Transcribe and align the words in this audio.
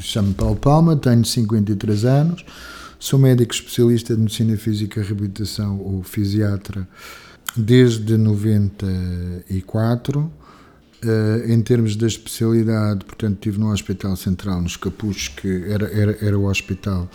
chamo-me 0.00 0.34
Paulo 0.34 0.56
Palma, 0.56 0.96
tenho 0.96 1.24
53 1.24 2.04
anos, 2.04 2.44
sou 2.98 3.18
médico 3.18 3.52
especialista 3.52 4.14
de 4.14 4.20
Medicina 4.20 4.56
Física 4.56 5.00
e 5.00 5.02
Reabilitação 5.02 5.80
ou 5.80 6.02
fisiatra 6.02 6.88
desde 7.56 8.16
94. 8.16 10.32
Uh, 11.04 11.50
em 11.50 11.60
termos 11.60 11.96
da 11.96 12.06
especialidade, 12.06 13.04
portanto, 13.04 13.34
estive 13.34 13.58
no 13.58 13.72
Hospital 13.72 14.14
Central, 14.14 14.62
nos 14.62 14.76
Capuchos, 14.76 15.26
que 15.26 15.64
era, 15.66 15.92
era, 15.92 16.16
era 16.24 16.38
o 16.38 16.48
hospital 16.48 17.10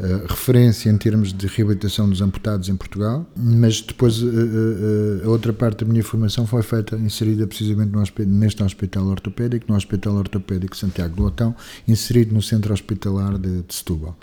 uh, 0.00 0.26
referência 0.26 0.90
em 0.90 0.96
termos 0.96 1.32
de 1.32 1.46
reabilitação 1.46 2.08
dos 2.08 2.20
amputados 2.20 2.68
em 2.68 2.76
Portugal, 2.76 3.26
mas 3.36 3.80
depois 3.80 4.22
uh, 4.22 5.22
a 5.24 5.28
outra 5.28 5.52
parte 5.52 5.84
da 5.84 5.90
minha 5.90 6.02
formação 6.02 6.46
foi 6.46 6.62
feita, 6.62 6.96
inserida 6.96 7.46
precisamente 7.46 7.92
neste 8.26 8.62
Hospital 8.62 9.06
Ortopédico, 9.06 9.66
no 9.68 9.76
Hospital 9.76 10.14
Ortopédico 10.14 10.76
Santiago 10.76 11.14
do 11.14 11.24
Otão, 11.24 11.54
inserido 11.86 12.34
no 12.34 12.42
Centro 12.42 12.72
Hospitalar 12.72 13.38
de, 13.38 13.62
de 13.62 13.74
Setúbal. 13.74 14.16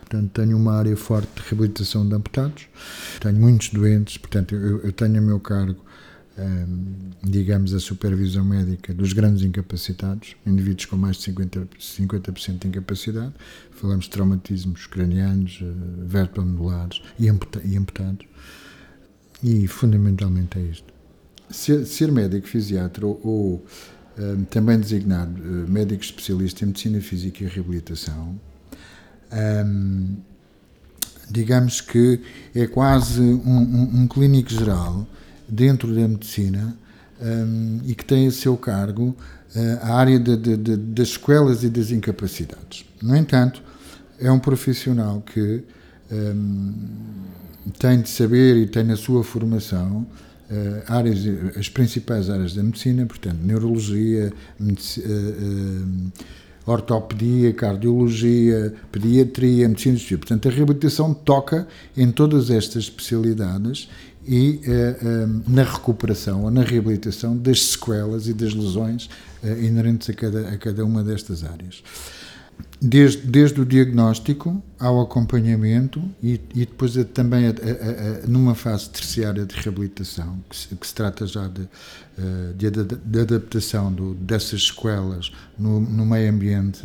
Portanto, 0.00 0.30
tenho 0.32 0.56
uma 0.56 0.74
área 0.74 0.96
forte 0.96 1.28
de 1.36 1.42
reabilitação 1.48 2.06
de 2.06 2.14
amputados, 2.14 2.66
tenho 3.20 3.36
muitos 3.36 3.70
doentes, 3.70 4.18
portanto, 4.18 4.54
eu, 4.54 4.80
eu 4.82 4.92
tenho 4.92 5.18
a 5.18 5.20
meu 5.20 5.40
cargo 5.40 5.91
digamos, 7.22 7.74
a 7.74 7.80
supervisão 7.80 8.44
médica 8.44 8.94
dos 8.94 9.12
grandes 9.12 9.42
incapacitados, 9.42 10.34
indivíduos 10.46 10.86
com 10.86 10.96
mais 10.96 11.16
de 11.16 11.30
50%, 11.30 11.68
50 11.78 12.32
de 12.32 12.68
incapacidade. 12.68 13.32
Falamos 13.72 14.06
de 14.06 14.10
traumatismos 14.10 14.86
cranianos, 14.86 15.60
uh, 15.60 16.06
vertebromusculares 16.06 17.02
e, 17.18 17.24
e 17.24 17.76
amputados. 17.76 18.26
E, 19.42 19.66
fundamentalmente, 19.66 20.58
é 20.58 20.62
isto. 20.62 20.92
Ser, 21.50 21.84
ser 21.84 22.10
médico 22.10 22.46
fisiatra 22.46 23.06
ou, 23.06 23.20
ou 23.22 23.66
um, 24.18 24.44
também 24.44 24.78
designado 24.78 25.40
uh, 25.42 25.70
médico 25.70 26.02
especialista 26.02 26.64
em 26.64 26.68
medicina 26.68 27.00
física 27.00 27.44
e 27.44 27.46
reabilitação, 27.46 28.40
um, 29.66 30.16
digamos 31.30 31.80
que 31.80 32.20
é 32.54 32.66
quase 32.66 33.20
um, 33.20 34.02
um 34.02 34.08
clínico 34.08 34.50
geral 34.50 35.06
dentro 35.52 35.94
da 35.94 36.08
medicina 36.08 36.74
um, 37.20 37.80
e 37.84 37.94
que 37.94 38.04
tem 38.04 38.26
a 38.26 38.30
seu 38.30 38.56
cargo 38.56 39.14
uh, 39.54 39.78
a 39.82 39.94
área 39.96 40.18
de, 40.18 40.34
de, 40.34 40.56
de, 40.56 40.76
das 40.76 41.10
sequelas 41.10 41.62
e 41.62 41.68
das 41.68 41.90
incapacidades. 41.90 42.86
No 43.02 43.14
entanto, 43.14 43.62
é 44.18 44.32
um 44.32 44.38
profissional 44.38 45.20
que 45.20 45.62
um, 46.10 46.72
tem 47.78 48.00
de 48.00 48.08
saber 48.08 48.56
e 48.56 48.66
tem 48.66 48.82
na 48.82 48.96
sua 48.96 49.22
formação 49.22 50.06
uh, 50.50 50.82
áreas, 50.88 51.18
as 51.58 51.68
principais 51.68 52.30
áreas 52.30 52.54
da 52.54 52.62
medicina, 52.62 53.04
portanto, 53.04 53.38
neurologia, 53.42 54.32
uh, 54.58 56.12
ortopedia, 56.64 57.52
cardiologia, 57.52 58.72
pediatria, 58.90 59.68
medicina 59.68 59.96
de 59.96 60.16
Portanto, 60.16 60.48
a 60.48 60.50
reabilitação 60.50 61.12
toca 61.12 61.66
em 61.96 62.10
todas 62.10 62.50
estas 62.50 62.84
especialidades 62.84 63.88
e 64.26 64.60
uh, 64.66 64.70
eh, 64.70 64.96
um, 65.04 65.40
eh, 65.40 65.42
na 65.48 65.64
recuperação 65.64 66.44
ou 66.44 66.50
na 66.50 66.62
reabilitação 66.62 67.36
das 67.36 67.62
sequelas 67.62 68.28
e 68.28 68.32
das 68.32 68.54
lesões 68.54 69.10
uh, 69.42 69.48
inerentes 69.62 70.08
a 70.08 70.14
cada, 70.14 70.48
a 70.48 70.56
cada 70.56 70.84
uma 70.84 71.02
destas 71.02 71.42
áreas. 71.42 71.82
Desde, 72.84 73.18
desde 73.28 73.60
o 73.60 73.64
diagnóstico 73.64 74.60
ao 74.76 75.00
acompanhamento 75.00 76.02
e, 76.20 76.40
e 76.52 76.66
depois 76.66 76.98
a, 76.98 77.04
também 77.04 77.46
a, 77.46 77.50
a, 77.50 78.26
numa 78.26 78.56
fase 78.56 78.90
terciária 78.90 79.46
de 79.46 79.54
reabilitação, 79.54 80.42
que 80.50 80.56
se, 80.56 80.74
que 80.74 80.84
se 80.84 80.92
trata 80.92 81.24
já 81.24 81.46
de, 81.46 81.68
de, 82.56 82.70
de 83.04 83.20
adaptação 83.20 83.92
do, 83.92 84.14
dessas 84.14 84.66
sequelas 84.66 85.30
no, 85.56 85.78
no 85.80 86.04
meio 86.04 86.28
ambiente 86.28 86.84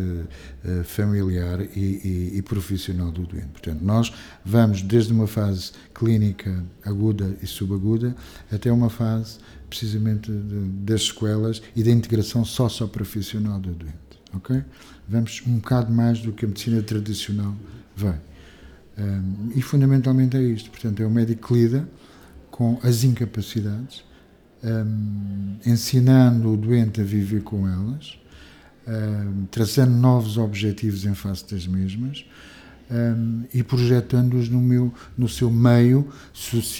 familiar 0.83 1.61
e, 1.61 1.79
e, 1.79 2.31
e 2.35 2.41
profissional 2.43 3.11
do 3.11 3.25
doente. 3.25 3.47
Portanto, 3.47 3.81
nós 3.81 4.13
vamos 4.45 4.83
desde 4.83 5.11
uma 5.11 5.25
fase 5.25 5.71
clínica 5.95 6.63
aguda 6.85 7.35
e 7.41 7.47
subaguda, 7.47 8.15
até 8.51 8.71
uma 8.71 8.91
fase 8.91 9.39
precisamente 9.67 10.31
das 10.31 11.07
sequelas 11.07 11.59
e 11.75 11.83
da 11.83 11.89
integração 11.89 12.45
socioprofissional 12.45 13.59
do 13.59 13.71
doente. 13.71 14.16
Ok? 14.33 14.63
Vamos 15.07 15.41
um 15.47 15.55
bocado 15.55 15.91
mais 15.91 16.19
do 16.19 16.31
que 16.31 16.45
a 16.45 16.47
medicina 16.47 16.81
tradicional 16.81 17.55
vai. 17.95 18.19
Um, 18.97 19.51
e 19.55 19.61
fundamentalmente 19.61 20.35
é 20.35 20.41
isto. 20.41 20.69
Portanto, 20.69 21.01
é 21.01 21.05
o 21.05 21.09
médico 21.09 21.47
que 21.47 21.53
lida 21.53 21.87
com 22.49 22.79
as 22.83 23.03
incapacidades, 23.03 24.03
um, 24.63 25.57
ensinando 25.65 26.51
o 26.51 26.57
doente 26.57 26.99
a 26.99 27.03
viver 27.03 27.43
com 27.43 27.67
elas, 27.67 28.17
um, 28.87 29.45
traçando 29.45 29.91
novos 29.91 30.37
objetivos 30.37 31.05
em 31.05 31.13
face 31.13 31.45
das 31.49 31.67
mesmas 31.67 32.25
e 33.53 33.61
projetando-os 33.63 34.47
no, 34.47 34.93
no 35.17 35.27
seu 35.27 35.51
meio 35.51 36.07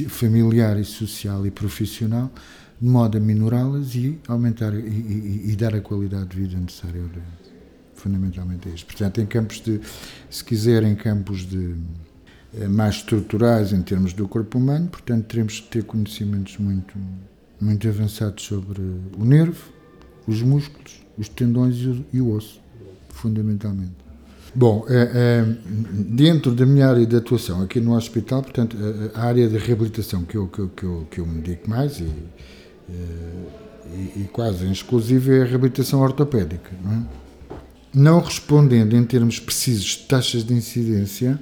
familiar 0.07 0.80
e 0.80 0.86
social 0.86 1.46
e 1.46 1.52
profissional, 1.52 2.31
de 2.80 2.88
modo 2.88 3.18
a 3.18 3.22
minorá-las 3.22 3.96
e 3.96 4.20
aumentar 4.28 4.74
e, 4.74 4.80
e, 4.80 5.52
e, 5.52 5.56
dar 5.56 5.74
a 5.74 5.82
qualidade 5.82 6.28
de 6.28 6.38
vida 6.38 6.58
necessária 6.58 7.02
ao 7.02 7.08
doente. 7.08 7.48
Fundamentalmente 7.96 8.70
é 8.70 8.72
isto. 8.74 8.86
Portanto, 8.86 9.20
em 9.20 9.26
campos 9.26 9.60
de, 9.62 9.82
se 10.30 10.44
quiserem, 10.44 10.96
campos 10.96 11.40
de 11.40 11.76
eh, 12.54 12.68
mais 12.68 12.96
estruturais 12.96 13.74
em 13.74 13.82
termos 13.82 14.14
do 14.14 14.28
corpo 14.28 14.60
humano, 14.60 14.88
portanto, 14.88 15.26
teremos 15.26 15.60
que 15.60 15.68
ter 15.70 15.84
conhecimentos 15.84 16.58
muito, 16.58 16.94
muito 17.60 17.88
avançados 17.88 18.44
sobre 18.44 18.80
o 19.18 19.26
nervo, 19.26 19.72
os 20.28 20.44
músculos, 20.44 21.02
os 21.18 21.28
tendões 21.28 21.78
e 21.78 21.88
o, 21.88 22.06
e 22.14 22.22
o 22.22 22.32
osso, 22.32 22.62
fundamentalmente. 23.10 24.08
Bom, 24.54 24.86
é, 24.88 25.12
é, 25.14 25.46
dentro 25.92 26.54
da 26.54 26.66
minha 26.66 26.88
área 26.88 27.06
de 27.06 27.16
atuação 27.16 27.62
aqui 27.62 27.80
no 27.80 27.96
hospital, 27.96 28.42
portanto, 28.42 28.78
a, 29.14 29.22
área 29.22 29.48
de 29.48 29.58
reabilitação 29.58 30.24
que, 30.24 30.36
eu, 30.38 30.48
que, 30.48 30.84
eu, 30.84 31.08
que 31.10 31.20
eu 31.20 31.26
me 31.26 31.42
dedico 31.42 31.70
mais 31.70 32.00
e, 32.00 32.10
e, 32.90 34.22
e 34.22 34.30
quase 34.31 34.66
em 34.66 34.72
exclusivo 34.72 35.31
é 35.31 35.42
a 35.42 35.46
reabilitação 35.46 36.02
ortopédica. 36.02 36.72
Não, 36.84 36.92
é? 36.92 37.03
não 37.94 38.20
respondendo 38.20 38.96
em 38.96 39.03
termos 39.03 39.40
precisos 39.40 39.98
de 39.98 40.03
taxas 40.03 40.44
de 40.44 40.53
incidência, 40.53 41.40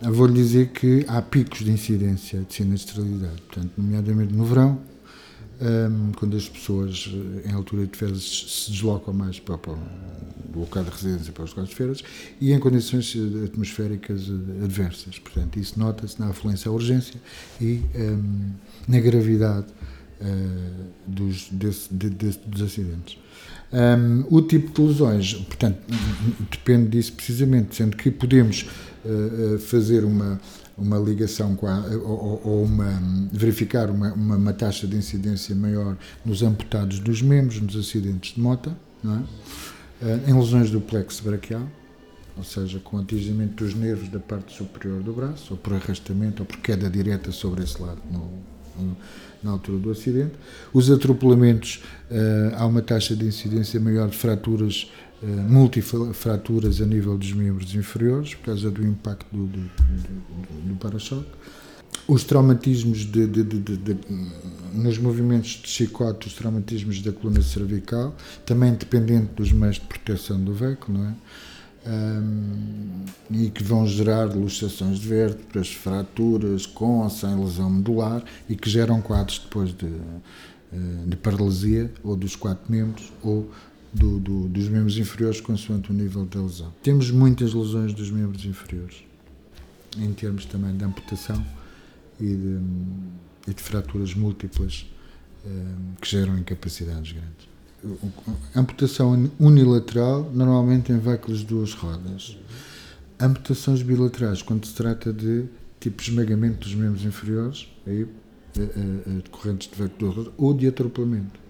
vou-lhe 0.00 0.34
dizer 0.34 0.68
que 0.68 1.04
há 1.06 1.22
picos 1.22 1.60
de 1.60 1.70
incidência 1.70 2.40
de 2.40 2.54
sinistralidade, 2.54 3.40
portanto, 3.42 3.72
nomeadamente 3.76 4.34
no 4.34 4.44
verão, 4.44 4.80
um, 5.62 6.10
quando 6.12 6.36
as 6.36 6.48
pessoas 6.48 7.08
eh, 7.44 7.50
em 7.50 7.52
altura 7.52 7.86
de 7.86 7.96
férias 7.96 8.22
se 8.64 8.72
deslocam 8.72 9.14
mais 9.14 9.38
para, 9.38 9.54
o 9.54 10.58
local 10.58 10.82
de 10.82 10.90
residência 10.90 11.32
para 11.32 11.44
os 11.44 11.50
locais 11.50 11.68
de 11.68 11.74
férias 11.76 12.02
e 12.40 12.52
em 12.52 12.58
condições 12.58 13.14
eh, 13.14 13.44
atmosféricas 13.44 14.22
eh, 14.28 14.64
adversas. 14.64 15.20
Portanto, 15.20 15.60
isso 15.60 15.78
nota-se 15.78 16.18
na 16.18 16.30
afluência 16.30 16.68
à 16.68 16.72
urgência 16.72 17.20
e 17.60 17.80
um, 17.94 18.50
na 18.88 18.98
gravidade 18.98 19.66
uh, 20.22 20.84
dos, 21.06 21.48
desse, 21.50 21.92
de, 21.92 22.08
dos 22.08 22.62
acidentes. 22.62 23.18
Um, 23.72 24.24
o 24.30 24.42
tipo 24.42 24.70
de 24.72 24.88
lesões, 24.88 25.34
portanto, 25.34 25.78
depende 26.50 26.90
disso 26.90 27.12
precisamente, 27.14 27.74
sendo 27.74 27.96
que 27.96 28.10
podemos 28.10 28.66
uh, 29.04 29.58
fazer 29.58 30.04
uma 30.04 30.40
uma 30.76 30.98
ligação 30.98 31.54
com 31.54 31.66
a, 31.66 31.80
ou, 32.02 32.40
ou 32.44 32.64
uma, 32.64 33.00
verificar 33.30 33.90
uma, 33.90 34.12
uma, 34.14 34.36
uma, 34.36 34.52
taxa 34.52 34.86
de 34.86 34.96
incidência 34.96 35.54
maior 35.54 35.96
nos 36.24 36.42
amputados 36.42 36.98
dos 36.98 37.20
membros, 37.20 37.60
nos 37.60 37.76
acidentes 37.76 38.34
de 38.34 38.40
moto, 38.40 38.74
é? 39.04 40.30
em 40.30 40.34
lesões 40.34 40.70
do 40.70 40.80
plexo 40.80 41.22
braquial, 41.22 41.68
ou 42.36 42.42
seja, 42.42 42.80
com 42.80 42.98
atingimento 42.98 43.64
dos 43.64 43.74
nervos 43.74 44.08
da 44.08 44.18
parte 44.18 44.56
superior 44.56 45.02
do 45.02 45.12
braço, 45.12 45.52
ou 45.52 45.56
por 45.56 45.74
arrastamento, 45.74 46.40
ou 46.40 46.46
por 46.46 46.58
queda 46.58 46.88
direta 46.88 47.30
sobre 47.30 47.62
esse 47.62 47.80
lado, 47.80 48.00
no, 48.10 48.30
na 49.42 49.50
altura 49.50 49.78
do 49.78 49.90
acidente. 49.90 50.32
Os 50.72 50.90
atropelamentos, 50.90 51.82
uh, 52.10 52.54
há 52.56 52.66
uma 52.66 52.82
taxa 52.82 53.16
de 53.16 53.24
incidência 53.24 53.80
maior 53.80 54.08
de 54.08 54.16
fraturas 54.16 54.88
eh, 55.22 55.26
multifraturas 55.26 56.80
a 56.80 56.84
nível 56.84 57.16
dos 57.16 57.32
membros 57.32 57.72
inferiores, 57.76 58.34
por 58.34 58.46
causa 58.46 58.68
do 58.72 58.84
impacto 58.84 59.24
do, 59.30 59.46
do, 59.46 59.58
do, 59.58 60.68
do 60.68 60.74
para-choque. 60.80 61.30
Os 62.08 62.24
traumatismos 62.24 63.06
de, 63.06 63.28
de, 63.28 63.44
de, 63.44 63.96
nos 64.74 64.98
movimentos 64.98 65.60
de 65.62 65.68
chicote, 65.68 66.26
os 66.26 66.34
traumatismos 66.34 67.00
da 67.00 67.12
coluna 67.12 67.40
cervical, 67.40 68.16
também 68.44 68.74
dependente 68.74 69.32
dos 69.36 69.52
meios 69.52 69.76
de 69.76 69.82
proteção 69.82 70.42
do 70.42 70.52
veículo, 70.52 70.98
não 70.98 71.06
é? 71.10 71.14
Um, 71.84 73.04
e 73.28 73.50
que 73.50 73.62
vão 73.62 73.86
gerar 73.86 74.26
luxações 74.26 74.98
de 74.98 75.08
vértebras, 75.08 75.72
fraturas 75.72 76.64
com 76.64 77.00
ou 77.00 77.10
sem 77.10 77.34
lesão 77.34 77.68
medular 77.68 78.22
e 78.48 78.54
que 78.54 78.70
geram 78.70 79.00
quadros 79.00 79.40
depois 79.40 79.74
de, 79.74 79.86
eh, 79.86 81.04
de 81.06 81.16
paralisia 81.16 81.92
ou 82.04 82.14
dos 82.14 82.36
quatro 82.36 82.70
membros 82.70 83.12
ou 83.22 83.50
do, 83.92 84.18
do, 84.18 84.48
dos 84.48 84.68
membros 84.68 84.96
inferiores 84.96 85.40
consoante 85.40 85.90
o 85.90 85.94
nível 85.94 86.24
da 86.24 86.40
lesão. 86.40 86.72
Temos 86.82 87.10
muitas 87.10 87.52
lesões 87.52 87.92
dos 87.92 88.10
membros 88.10 88.44
inferiores, 88.44 89.04
em 89.98 90.12
termos 90.12 90.46
também 90.46 90.76
de 90.76 90.84
amputação 90.84 91.44
e 92.20 92.26
de, 92.26 92.60
e 93.48 93.54
de 93.54 93.62
fraturas 93.62 94.14
múltiplas 94.14 94.86
um, 95.44 95.94
que 96.00 96.08
geram 96.08 96.38
incapacidades 96.38 97.12
grandes. 97.12 97.51
Amputação 98.54 99.30
unilateral, 99.38 100.30
normalmente 100.32 100.92
em 100.92 100.98
veículos 100.98 101.40
de 101.40 101.46
duas 101.46 101.74
rodas. 101.74 102.36
Amputações 103.20 103.82
bilaterais, 103.82 104.42
quando 104.42 104.66
se 104.66 104.74
trata 104.74 105.12
de 105.12 105.44
tipo 105.80 106.02
esmagamento 106.02 106.60
dos 106.60 106.74
membros 106.74 107.04
inferiores, 107.04 107.68
aí, 107.86 108.06
decorrentes 109.24 109.68
de 109.70 109.76
veículo 109.76 109.88
de 109.88 109.98
duas 109.98 110.16
rodas, 110.16 110.32
ou 110.36 110.54
de 110.54 110.66
atropelamento. 110.68 111.40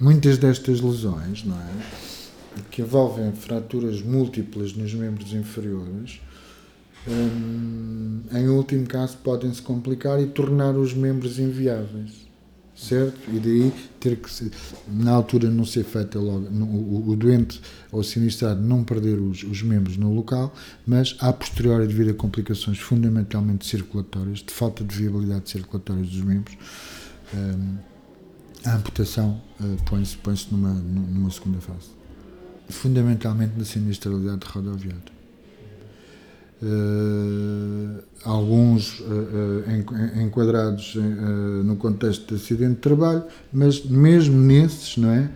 Muitas 0.00 0.38
destas 0.38 0.80
lesões, 0.80 1.44
não 1.44 1.56
é? 1.56 2.62
Que 2.70 2.82
envolvem 2.82 3.32
fraturas 3.32 4.02
múltiplas 4.02 4.74
nos 4.74 4.92
membros 4.94 5.32
inferiores, 5.32 6.20
hum, 7.06 8.22
em 8.32 8.48
último 8.48 8.86
caso, 8.86 9.16
podem 9.18 9.52
se 9.54 9.62
complicar 9.62 10.20
e 10.20 10.26
tornar 10.26 10.74
os 10.74 10.92
membros 10.92 11.38
inviáveis 11.38 12.29
certo? 12.80 13.18
E 13.28 13.38
daí 13.38 13.72
ter 14.00 14.16
que, 14.16 14.50
na 14.88 15.12
altura, 15.12 15.50
não 15.50 15.66
ser 15.66 15.84
feita 15.84 16.18
logo, 16.18 16.46
o, 17.10 17.14
doente 17.14 17.60
ou 17.92 18.02
sinistrado 18.02 18.60
não 18.62 18.82
perder 18.82 19.18
os, 19.18 19.42
os, 19.42 19.62
membros 19.62 19.98
no 19.98 20.12
local, 20.12 20.54
mas 20.86 21.14
a 21.20 21.32
posteriori, 21.32 21.86
devido 21.86 22.10
a 22.10 22.14
complicações 22.14 22.78
fundamentalmente 22.78 23.66
circulatórias, 23.66 24.38
de 24.38 24.52
falta 24.52 24.82
de 24.82 24.96
viabilidade 24.96 25.50
circulatória 25.50 26.02
dos 26.02 26.20
membros, 26.22 26.56
um, 27.34 27.76
a 28.64 28.76
amputação 28.76 29.40
uh, 29.60 29.76
põe-se 29.84 30.16
põe 30.16 30.34
numa, 30.50 30.72
numa 30.72 31.30
segunda 31.30 31.60
fase. 31.60 31.90
Fundamentalmente 32.68 33.54
na 33.58 33.64
sinistralidade 33.64 34.46
rodoviária. 34.46 35.19
Uh, 36.62 38.02
alguns 38.22 39.00
uh, 39.00 39.64
enquadrados 40.20 40.94
no 41.64 41.76
contexto 41.76 42.34
de 42.34 42.42
acidente 42.42 42.74
de 42.74 42.80
trabalho, 42.80 43.24
mas 43.50 43.82
mesmo 43.84 44.38
nesses, 44.38 44.96
não 44.98 45.10
é? 45.10 45.30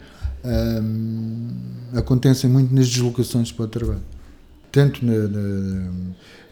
acontecem 1.94 2.50
muito 2.50 2.74
nas 2.74 2.86
deslocações 2.86 3.50
para 3.50 3.64
o 3.64 3.68
trabalho. 3.68 4.02
Tanto 4.70 5.04
na, 5.06 5.14
na, 5.28 5.90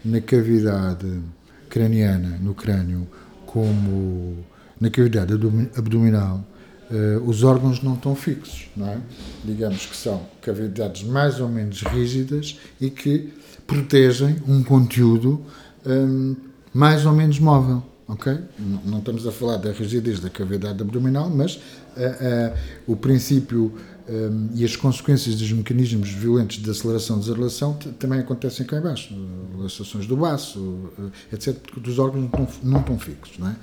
na 0.05 0.21
cavidade 0.21 1.21
craniana, 1.69 2.39
no 2.41 2.55
crânio, 2.55 3.07
como 3.45 4.37
na 4.81 4.89
cavidade 4.89 5.33
abdominal, 5.77 6.43
Uh, 6.91 7.27
os 7.27 7.43
órgãos 7.43 7.81
não 7.81 7.95
estão 7.95 8.15
fixos, 8.15 8.67
não 8.75 8.87
é? 8.87 8.97
Digamos 9.43 9.85
que 9.85 9.95
são 9.95 10.27
cavidades 10.41 11.03
mais 11.03 11.39
ou 11.39 11.47
menos 11.47 11.81
rígidas 11.81 12.59
e 12.79 12.89
que 12.89 13.33
protegem 13.65 14.35
um 14.47 14.61
conteúdo 14.63 15.41
um, 15.85 16.35
mais 16.73 17.05
ou 17.05 17.13
menos 17.13 17.39
móvel, 17.39 17.83
ok? 18.07 18.37
Não, 18.59 18.81
não, 18.85 18.99
estamos 18.99 19.25
a 19.25 19.31
falar 19.31 19.57
da 19.57 19.71
rigidez 19.71 20.19
da 20.19 20.29
cavidade 20.29 20.81
abdominal, 20.81 21.29
mas 21.29 21.55
uh, 21.55 21.59
uh, 21.59 22.57
o 22.87 22.95
princípio 22.95 23.73
um, 24.09 24.49
e 24.53 24.65
as 24.65 24.75
consequências 24.75 25.35
dos 25.35 25.51
mecanismos 25.51 26.09
violentos 26.09 26.57
de 26.57 26.69
aceleração 26.69 27.17
e 27.17 27.19
desaceleração 27.21 27.73
também 27.97 28.19
acontecem 28.19 28.65
cá 28.65 28.77
embaixo, 28.77 29.15
relações 29.55 30.05
do 30.05 30.17
baço, 30.17 30.89
etc., 31.31 31.55
porque 31.55 31.89
os 31.89 31.99
órgãos 31.99 32.29
não 32.31 32.47
não 32.63 32.79
estão 32.81 32.99
fixos, 32.99 33.37
não 33.37 33.49
é? 33.49 33.55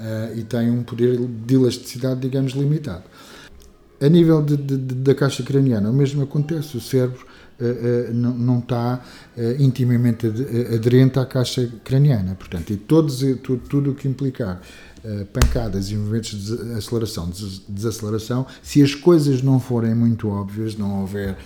Uh, 0.00 0.38
e 0.38 0.42
tem 0.42 0.70
um 0.70 0.82
poder 0.82 1.18
de 1.18 1.54
elasticidade, 1.54 2.20
digamos, 2.20 2.52
limitado. 2.52 3.04
A 4.00 4.08
nível 4.08 4.42
de, 4.42 4.56
de, 4.56 4.76
de, 4.76 4.94
da 4.94 5.14
caixa 5.14 5.42
craniana, 5.42 5.90
o 5.90 5.92
mesmo 5.92 6.22
acontece. 6.22 6.76
O 6.76 6.80
cérebro 6.80 7.26
não, 8.12 8.34
não, 8.34 8.58
está 8.58 9.02
intimamente 9.58 10.26
aderente 10.74 11.18
à 11.18 11.26
caixa 11.26 11.70
craniana. 11.84 12.34
Portanto, 12.34 12.72
e 12.72 12.76
todos, 12.76 13.20
tudo, 13.42 13.62
tudo 13.68 13.90
o 13.90 13.94
que 13.94 14.08
implicar 14.08 14.60
eh, 15.02 15.24
pancadas 15.32 15.90
e 15.90 15.96
movimentos 15.96 16.44
de 16.44 16.74
aceleração, 16.74 17.30
de 17.30 17.62
desaceleração, 17.66 18.46
se 18.62 18.82
as 18.82 18.94
coisas 18.94 19.40
não 19.40 19.58
forem 19.58 19.94
muito 19.94 20.28
óbvias, 20.28 20.76
não 20.76 21.00
houver 21.00 21.38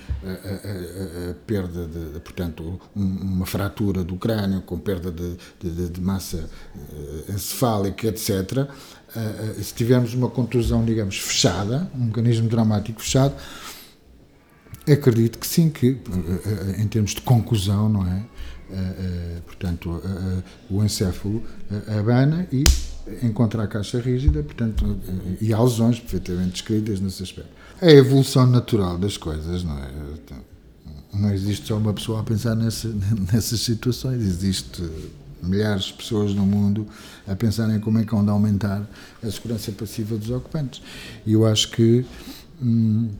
perda 1.46 1.86
de, 1.86 2.18
portanto, 2.18 2.80
uma 2.96 3.46
fratura 3.46 4.02
do 4.02 4.16
crânio 4.16 4.60
com 4.62 4.76
perda 4.76 5.12
de, 5.12 5.36
de, 5.60 5.88
de 5.88 6.00
massa 6.00 6.50
eh, 6.76 7.32
encefálica, 7.32 8.08
etc., 8.08 8.68
eh, 9.14 9.62
se 9.62 9.72
tivermos 9.72 10.14
uma 10.14 10.28
contusão, 10.28 10.84
digamos, 10.84 11.16
fechada, 11.18 11.88
um 11.94 12.06
mecanismo 12.06 12.48
traumático 12.48 13.00
fechado, 13.00 13.34
acredito 14.92 15.38
que 15.38 15.46
sim, 15.46 15.70
que 15.70 15.98
em 16.78 16.86
termos 16.88 17.12
de 17.12 17.22
conclusão, 17.22 17.88
não 17.88 18.06
é? 18.06 18.22
portanto, 19.46 20.02
o 20.70 20.82
encéfalo 20.82 21.42
abana 21.98 22.46
e 22.50 22.64
encontra 23.22 23.62
a 23.62 23.66
caixa 23.66 24.00
rígida, 24.00 24.42
portanto, 24.42 24.98
e 25.40 25.52
há 25.52 25.62
lesões 25.62 26.00
perfeitamente 26.00 26.52
descritas 26.52 27.00
nesse 27.00 27.22
aspecto. 27.22 27.50
É 27.80 27.88
a 27.88 27.92
evolução 27.92 28.46
natural 28.46 28.98
das 28.98 29.16
coisas, 29.16 29.62
não 29.62 29.78
é? 29.78 29.90
Não 31.12 31.32
existe 31.32 31.68
só 31.68 31.76
uma 31.76 31.92
pessoa 31.92 32.20
a 32.20 32.22
pensar 32.24 32.56
nessa, 32.56 32.88
nessas 33.32 33.60
situações, 33.60 34.22
existe 34.22 34.82
milhares 35.42 35.84
de 35.84 35.92
pessoas 35.94 36.34
no 36.34 36.44
mundo 36.46 36.86
a 37.26 37.36
pensarem 37.36 37.78
como 37.78 37.98
é 37.98 38.04
que 38.04 38.10
vão 38.10 38.24
de 38.24 38.30
aumentar 38.30 38.88
a 39.22 39.30
segurança 39.30 39.70
passiva 39.72 40.16
dos 40.16 40.30
ocupantes. 40.30 40.82
E 41.26 41.34
eu 41.34 41.46
acho 41.46 41.70
que 41.70 42.04
hum, 42.62 43.10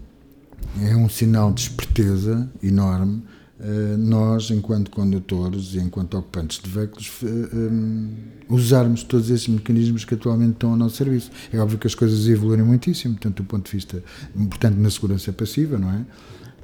é 0.82 0.96
um 0.96 1.08
sinal 1.08 1.52
de 1.52 1.62
esperteza 1.62 2.50
enorme 2.62 3.22
eh, 3.60 3.96
nós, 3.96 4.50
enquanto 4.50 4.90
condutores 4.90 5.74
e 5.74 5.78
enquanto 5.78 6.18
ocupantes 6.18 6.60
de 6.60 6.68
veículos, 6.68 7.10
um, 7.22 8.10
eh, 8.40 8.44
usarmos 8.48 9.04
todos 9.04 9.30
esses 9.30 9.46
mecanismos 9.48 10.04
que 10.04 10.14
atualmente 10.14 10.54
estão 10.54 10.70
ao 10.70 10.76
nosso 10.76 10.96
serviço. 10.96 11.30
É 11.52 11.58
óbvio 11.58 11.78
que 11.78 11.86
as 11.86 11.94
coisas 11.94 12.26
evoluem 12.26 12.62
muitíssimo, 12.62 13.16
tanto 13.18 13.42
do 13.42 13.46
ponto 13.46 13.64
de 13.66 13.72
vista, 13.72 14.02
portanto, 14.34 14.76
na 14.76 14.90
segurança 14.90 15.32
passiva, 15.32 15.78
não 15.78 15.90
é? 15.90 16.04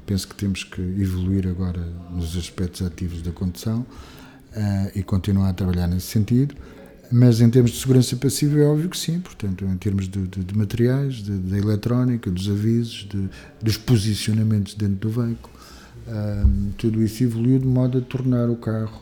Penso 0.05 0.27
que 0.27 0.35
temos 0.35 0.63
que 0.63 0.81
evoluir 0.81 1.47
agora 1.47 1.81
nos 2.11 2.35
aspectos 2.35 2.81
ativos 2.81 3.21
da 3.21 3.31
condução 3.31 3.85
e 4.93 5.01
continuar 5.03 5.49
a 5.49 5.53
trabalhar 5.53 5.87
nesse 5.87 6.07
sentido. 6.07 6.53
Mas 7.11 7.41
em 7.41 7.49
termos 7.49 7.71
de 7.71 7.77
segurança 7.77 8.15
passiva 8.15 8.57
é 8.57 8.63
óbvio 8.63 8.89
que 8.89 8.97
sim, 8.97 9.19
portanto, 9.19 9.65
em 9.65 9.77
termos 9.77 10.07
de, 10.07 10.27
de, 10.27 10.43
de 10.43 10.57
materiais, 10.57 11.21
da 11.21 11.57
eletrónica, 11.57 12.31
dos 12.31 12.49
avisos, 12.49 13.07
de, 13.09 13.29
dos 13.61 13.77
posicionamentos 13.77 14.75
dentro 14.75 15.09
do 15.09 15.09
veículo, 15.09 15.51
tudo 16.77 17.01
isso 17.03 17.23
evoluiu 17.23 17.59
de 17.59 17.67
modo 17.67 17.97
a 17.97 18.01
tornar 18.01 18.49
o 18.49 18.55
carro, 18.55 19.01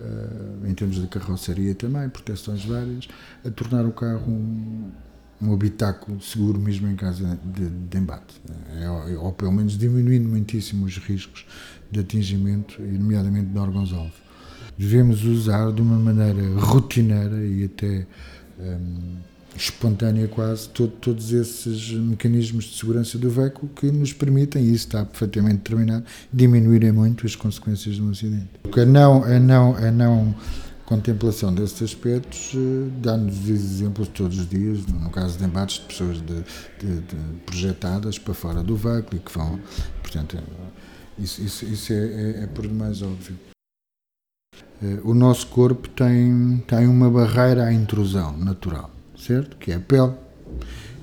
uh, 0.00 0.66
em 0.66 0.74
termos 0.74 1.00
de 1.00 1.06
carroceria 1.06 1.74
também, 1.74 2.08
proteções 2.08 2.64
várias, 2.64 3.08
a 3.44 3.50
tornar 3.50 3.84
o 3.84 3.92
carro 3.92 4.30
um, 4.30 4.90
um 5.40 5.52
habitáculo 5.52 6.20
seguro 6.20 6.58
mesmo 6.58 6.88
em 6.88 6.96
caso 6.96 7.26
de, 7.44 7.68
de 7.68 7.98
embate. 7.98 8.40
É, 8.80 8.88
ou, 8.88 9.26
ou 9.26 9.32
pelo 9.32 9.52
menos 9.52 9.76
diminuindo 9.76 10.28
muitíssimo 10.28 10.86
os 10.86 10.96
riscos 10.98 11.46
de 11.90 12.00
atingimento, 12.00 12.80
nomeadamente 12.80 13.50
de 13.50 13.58
órgãos-alvo. 13.58 14.25
Devemos 14.78 15.24
usar 15.24 15.72
de 15.72 15.80
uma 15.80 15.96
maneira 15.96 16.58
rotineira 16.58 17.44
e 17.44 17.64
até 17.64 18.06
um, 18.58 19.16
espontânea 19.56 20.28
quase 20.28 20.68
todo, 20.68 20.92
todos 21.00 21.32
esses 21.32 21.90
mecanismos 21.92 22.64
de 22.66 22.78
segurança 22.78 23.18
do 23.18 23.30
veículo 23.30 23.70
que 23.74 23.90
nos 23.90 24.12
permitem, 24.12 24.62
e 24.62 24.74
isso 24.74 24.86
está 24.86 25.04
perfeitamente 25.04 25.56
determinado, 25.56 26.04
diminuírem 26.32 26.92
muito 26.92 27.26
as 27.26 27.34
consequências 27.34 27.96
de 27.96 28.02
um 28.02 28.10
acidente. 28.10 28.48
A 28.64 28.84
não, 28.84 29.24
a 29.24 29.38
não, 29.38 29.76
a 29.76 29.90
não 29.90 30.34
contemplação 30.84 31.52
desses 31.52 31.82
aspectos 31.82 32.52
eh, 32.54 32.88
dá-nos 33.02 33.48
exemplos 33.48 34.08
todos 34.08 34.38
os 34.38 34.48
dias, 34.48 34.86
no 34.86 35.10
caso 35.10 35.36
de 35.38 35.44
embates 35.44 35.80
de 35.80 35.86
pessoas 35.86 36.18
de, 36.18 36.44
de, 36.78 37.00
de 37.00 37.16
projetadas 37.44 38.18
para 38.18 38.34
fora 38.34 38.62
do 38.62 38.76
veículo 38.76 39.16
e 39.16 39.18
que 39.18 39.32
vão, 39.32 39.58
portanto, 40.00 40.38
isso, 41.18 41.42
isso, 41.42 41.64
isso 41.64 41.92
é, 41.92 41.96
é, 41.96 42.42
é 42.44 42.46
por 42.46 42.66
demais 42.66 43.02
óbvio. 43.02 43.55
Eh, 44.82 44.98
o 45.04 45.14
nosso 45.14 45.46
corpo 45.48 45.88
tem, 45.88 46.62
tem 46.66 46.86
uma 46.86 47.10
barreira 47.10 47.64
à 47.64 47.72
intrusão 47.72 48.36
natural 48.36 48.90
certo? 49.26 49.56
Que 49.56 49.72
é 49.72 49.76
a 49.76 49.80
pele. 49.80 50.12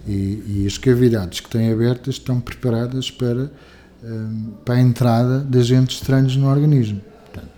E, 0.07 0.43
e 0.47 0.67
as 0.67 0.77
cavidades 0.77 1.39
que 1.39 1.49
têm 1.49 1.71
abertas 1.71 2.15
estão 2.15 2.39
preparadas 2.39 3.09
para, 3.09 3.51
um, 4.03 4.51
para 4.65 4.75
a 4.75 4.81
entrada 4.81 5.39
de 5.39 5.57
agentes 5.59 5.97
estranhos 5.97 6.35
no 6.35 6.47
organismo. 6.49 7.01
Portanto, 7.25 7.51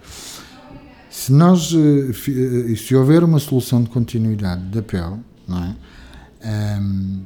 se 1.10 1.32
nós 1.32 1.74
eh, 1.74 2.72
eh, 2.72 2.76
se 2.76 2.96
houver 2.96 3.24
uma 3.24 3.40
solução 3.40 3.82
de 3.82 3.90
continuidade 3.90 4.62
da 4.66 4.82
pele, 4.82 5.20
não 5.48 5.64
é? 5.64 5.76
Um, 6.80 7.22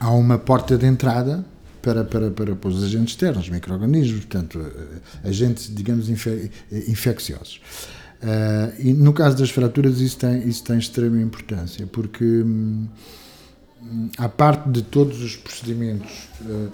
há 0.00 0.10
uma 0.10 0.36
porta 0.38 0.76
de 0.76 0.86
entrada 0.86 1.44
para, 1.80 2.02
para, 2.02 2.30
para, 2.32 2.56
para 2.56 2.68
os 2.68 2.82
agentes 2.82 3.12
externos, 3.12 3.48
micro-organismos, 3.48 4.24
portanto, 4.24 4.60
agentes, 5.22 5.72
digamos, 5.72 6.08
infe, 6.08 6.50
infecciosos. 6.88 7.60
Uh, 8.24 8.72
e 8.78 8.94
no 8.94 9.12
caso 9.12 9.36
das 9.36 9.50
fraturas 9.50 10.00
isso 10.00 10.16
tem, 10.16 10.48
isso 10.48 10.64
tem 10.64 10.78
extrema 10.78 11.20
importância, 11.20 11.86
porque 11.86 12.24
hum, 12.24 12.88
à 14.16 14.30
parte 14.30 14.70
de 14.70 14.80
todos 14.80 15.22
os 15.22 15.36
procedimentos, 15.36 16.30
uh, 16.40 16.48
uh, 16.48 16.70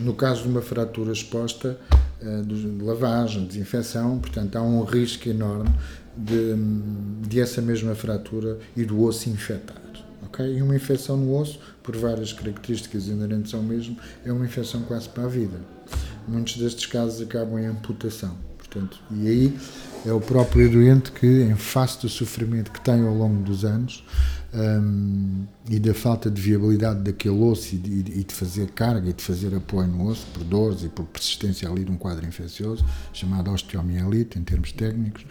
no 0.00 0.14
caso 0.14 0.44
de 0.44 0.48
uma 0.48 0.62
fratura 0.62 1.12
exposta, 1.12 1.78
de 2.46 2.82
lavagem, 2.82 3.46
desinfecção, 3.46 4.18
portanto 4.18 4.56
há 4.56 4.62
um 4.62 4.82
risco 4.82 5.28
enorme 5.28 5.68
de, 6.16 6.54
hum, 6.54 7.20
de 7.20 7.38
essa 7.38 7.60
mesma 7.60 7.94
fratura 7.94 8.58
e 8.74 8.82
do 8.82 9.02
osso 9.02 9.28
infectar. 9.28 9.82
ok? 10.22 10.56
E 10.56 10.62
uma 10.62 10.74
infecção 10.74 11.18
no 11.18 11.38
osso, 11.38 11.60
por 11.82 11.94
várias 11.94 12.32
características 12.32 13.08
inerentes 13.08 13.52
ao 13.52 13.62
mesmo, 13.62 13.98
é 14.24 14.32
uma 14.32 14.46
infecção 14.46 14.80
quase 14.84 15.06
para 15.10 15.24
a 15.24 15.28
vida. 15.28 15.60
Muitos 16.26 16.56
destes 16.56 16.86
casos 16.86 17.20
acabam 17.20 17.58
em 17.58 17.66
amputação. 17.66 18.34
Portanto, 18.56 18.98
e 19.10 19.28
aí 19.28 19.58
é 20.04 20.12
o 20.12 20.20
próprio 20.20 20.70
doente 20.70 21.10
que, 21.12 21.26
em 21.26 21.56
face 21.56 22.00
do 22.00 22.08
sofrimento 22.08 22.70
que 22.70 22.80
tem 22.80 23.02
ao 23.06 23.14
longo 23.14 23.42
dos 23.42 23.64
anos 23.64 24.04
um, 24.54 25.46
e 25.68 25.78
da 25.80 25.92
falta 25.94 26.30
de 26.30 26.40
viabilidade 26.40 27.00
daquele 27.00 27.40
osso 27.40 27.74
e 27.74 27.78
de, 27.78 28.20
e 28.20 28.24
de, 28.24 28.34
fazer 28.34 28.70
carga 28.70 29.10
e 29.10 29.12
de 29.12 29.22
fazer 29.22 29.54
apoio 29.54 29.88
no 29.88 30.08
osso, 30.08 30.26
por 30.32 30.44
dores 30.44 30.84
e 30.84 30.88
por 30.88 31.04
persistência 31.06 31.68
ali 31.68 31.84
de 31.84 31.90
um 31.90 31.96
quadro 31.96 32.24
infeccioso, 32.26 32.84
chamado 33.12 33.50
osteomielite, 33.50 34.38
em 34.38 34.44
termos 34.44 34.72
técnicos, 34.72 35.26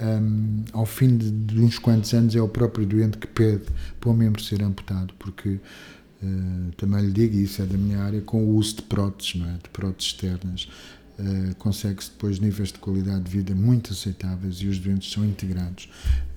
um, 0.00 0.64
ao 0.72 0.86
fim 0.86 1.16
de, 1.16 1.30
de, 1.30 1.60
uns 1.60 1.78
quantos 1.78 2.12
anos 2.14 2.34
é 2.34 2.40
o 2.40 2.48
próprio 2.48 2.84
doente 2.84 3.18
que 3.18 3.28
pede 3.28 3.64
para 4.00 4.10
o 4.10 4.14
membro 4.14 4.42
ser 4.42 4.62
amputado, 4.62 5.14
porque 5.18 5.50
uh, 5.50 6.72
também 6.76 7.04
lhe 7.04 7.12
digo, 7.12 7.36
e 7.36 7.44
isso 7.44 7.62
é 7.62 7.66
da 7.66 7.76
minha 7.76 8.00
área, 8.00 8.20
com 8.22 8.42
o 8.42 8.56
uso 8.56 8.76
de 8.76 8.82
próteses, 8.82 9.36
não 9.36 9.48
é? 9.48 9.52
de 9.52 9.68
próteses 9.68 10.12
externas, 10.12 10.68
Uh, 11.16 11.54
consegue-se 11.56 12.10
depois 12.10 12.40
níveis 12.40 12.72
de 12.72 12.78
qualidade 12.80 13.22
de 13.22 13.30
vida 13.30 13.54
muito 13.54 13.92
aceitáveis 13.92 14.56
e 14.56 14.66
os 14.66 14.80
doentes 14.80 15.12
são 15.12 15.24
integrados 15.24 15.88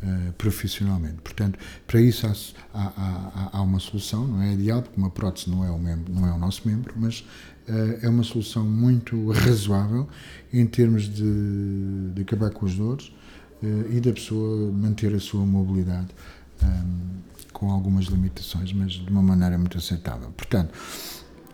uh, 0.03 0.31
profissionalmente. 0.33 1.15
Portanto, 1.23 1.57
para 1.87 1.99
isso 1.99 2.27
há, 2.27 2.33
há, 2.75 3.49
há, 3.53 3.61
uma 3.63 3.79
solução, 3.79 4.27
não 4.27 4.39
é 4.39 4.53
ideal, 4.53 4.83
porque 4.83 4.99
uma 4.99 5.09
prótese 5.09 5.49
não 5.49 5.65
é 5.65 5.71
o, 5.71 5.79
membro, 5.79 6.13
não 6.13 6.27
é 6.27 6.31
o 6.31 6.37
nosso 6.37 6.67
membro, 6.67 6.93
mas 6.95 7.21
uh, 7.67 7.99
é 8.03 8.07
uma 8.07 8.21
solução 8.21 8.63
muito 8.63 9.31
razoável 9.31 10.07
em 10.53 10.67
termos 10.67 11.09
de, 11.09 12.11
de 12.13 12.21
acabar 12.21 12.51
com 12.51 12.67
as 12.67 12.75
dores 12.75 13.11
e 13.89 13.99
da 13.99 14.13
pessoa 14.13 14.71
manter 14.71 15.15
a 15.15 15.19
sua 15.19 15.43
mobilidade 15.43 16.09
um, 16.63 17.21
com 17.51 17.71
algumas 17.71 18.05
limitações, 18.05 18.71
mas 18.71 18.91
de 18.91 19.09
uma 19.09 19.23
maneira 19.23 19.57
muito 19.57 19.79
aceitável. 19.79 20.29
Portanto, 20.37 20.71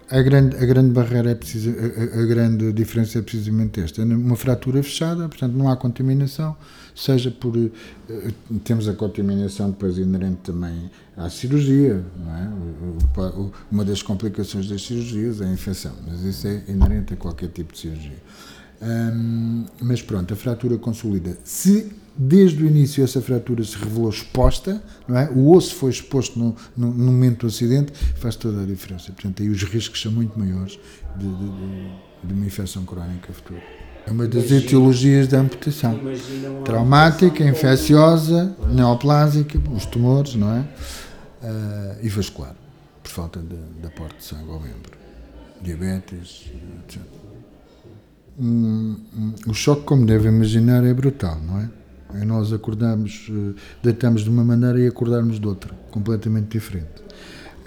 a 0.09 0.21
grande, 0.21 0.55
a 0.57 0.65
grande 0.65 0.91
barreira 0.91 1.31
é 1.31 1.33
a, 1.33 2.21
a, 2.21 2.25
grande 2.25 2.71
diferença 2.73 3.19
é 3.19 3.21
precisamente 3.21 3.79
esta. 3.79 4.01
É 4.01 4.05
uma 4.05 4.35
fratura 4.35 4.83
fechada, 4.83 5.27
portanto 5.27 5.53
não 5.53 5.69
há 5.69 5.77
contaminação, 5.77 6.55
seja 6.95 7.31
por. 7.31 7.55
Uh, 7.55 7.71
temos 8.63 8.87
a 8.87 8.93
contaminação 8.93 9.71
depois 9.71 9.97
inerente 9.97 10.37
também 10.43 10.91
à 11.15 11.29
cirurgia, 11.29 12.03
é? 12.27 13.51
Uma 13.71 13.85
das 13.85 14.01
complicações 14.01 14.67
das 14.67 14.85
cirurgias 14.85 15.41
é 15.41 15.45
a 15.45 15.51
infecção, 15.51 15.93
mas 16.07 16.21
isso 16.21 16.47
é 16.47 16.63
inerente 16.67 17.13
a 17.13 17.17
qualquer 17.17 17.49
tipo 17.49 17.73
de 17.73 17.79
cirurgia. 17.79 18.21
Um, 18.81 19.65
mas 19.81 20.01
pronto, 20.01 20.33
a 20.33 20.37
fratura 20.37 20.77
consolida. 20.77 21.37
Se 21.43 21.91
desde 22.15 22.63
o 22.63 22.67
início 22.67 23.03
essa 23.03 23.21
fratura 23.21 23.63
se 23.63 23.77
revelou 23.77 24.09
exposta, 24.09 24.81
não 25.07 25.17
é? 25.17 25.29
o 25.29 25.51
osso 25.51 25.75
foi 25.75 25.91
exposto 25.91 26.37
no, 26.37 26.55
no, 26.75 26.93
no 26.93 27.11
momento 27.11 27.41
do 27.41 27.47
acidente, 27.47 27.91
faz 28.15 28.35
toda 28.35 28.61
a 28.61 28.65
diferença. 28.65 29.11
Portanto, 29.11 29.41
aí 29.41 29.49
os 29.49 29.63
riscos 29.63 30.01
são 30.01 30.11
muito 30.11 30.37
maiores 30.37 30.79
de, 31.15 31.27
de, 31.27 31.91
de 32.23 32.33
uma 32.33 32.45
infecção 32.45 32.85
crónica 32.85 33.31
futura. 33.33 33.61
É 34.05 34.11
uma 34.11 34.27
das 34.27 34.43
imagina, 34.43 34.61
etiologias 34.61 35.27
da 35.27 35.39
amputação. 35.39 35.99
Traumática, 36.65 37.43
infecciosa, 37.43 38.55
neoplásica, 38.69 39.57
os 39.73 39.85
tumores, 39.85 40.35
não 40.35 40.51
é? 40.51 40.59
Uh, 40.59 42.05
e 42.05 42.09
vascular, 42.09 42.55
por 43.01 43.09
falta 43.09 43.39
de, 43.39 43.87
aporte 43.87 44.17
de 44.17 44.25
sangue 44.25 44.49
ao 44.49 44.59
membro. 44.59 44.97
Diabetes, 45.61 46.51
etc 46.83 47.01
o 49.47 49.53
choque, 49.53 49.83
como 49.83 50.05
deve 50.05 50.27
imaginar, 50.27 50.83
é 50.83 50.93
brutal, 50.93 51.39
não 51.39 51.59
é? 51.59 51.69
Nós 52.25 52.53
acordamos, 52.53 53.27
eh, 53.29 53.59
deitamos 53.81 54.23
de 54.23 54.29
uma 54.29 54.43
maneira 54.43 54.79
e 54.79 54.87
acordarmos 54.87 55.39
de 55.39 55.47
outra, 55.47 55.73
completamente 55.91 56.49
diferente. 56.49 57.03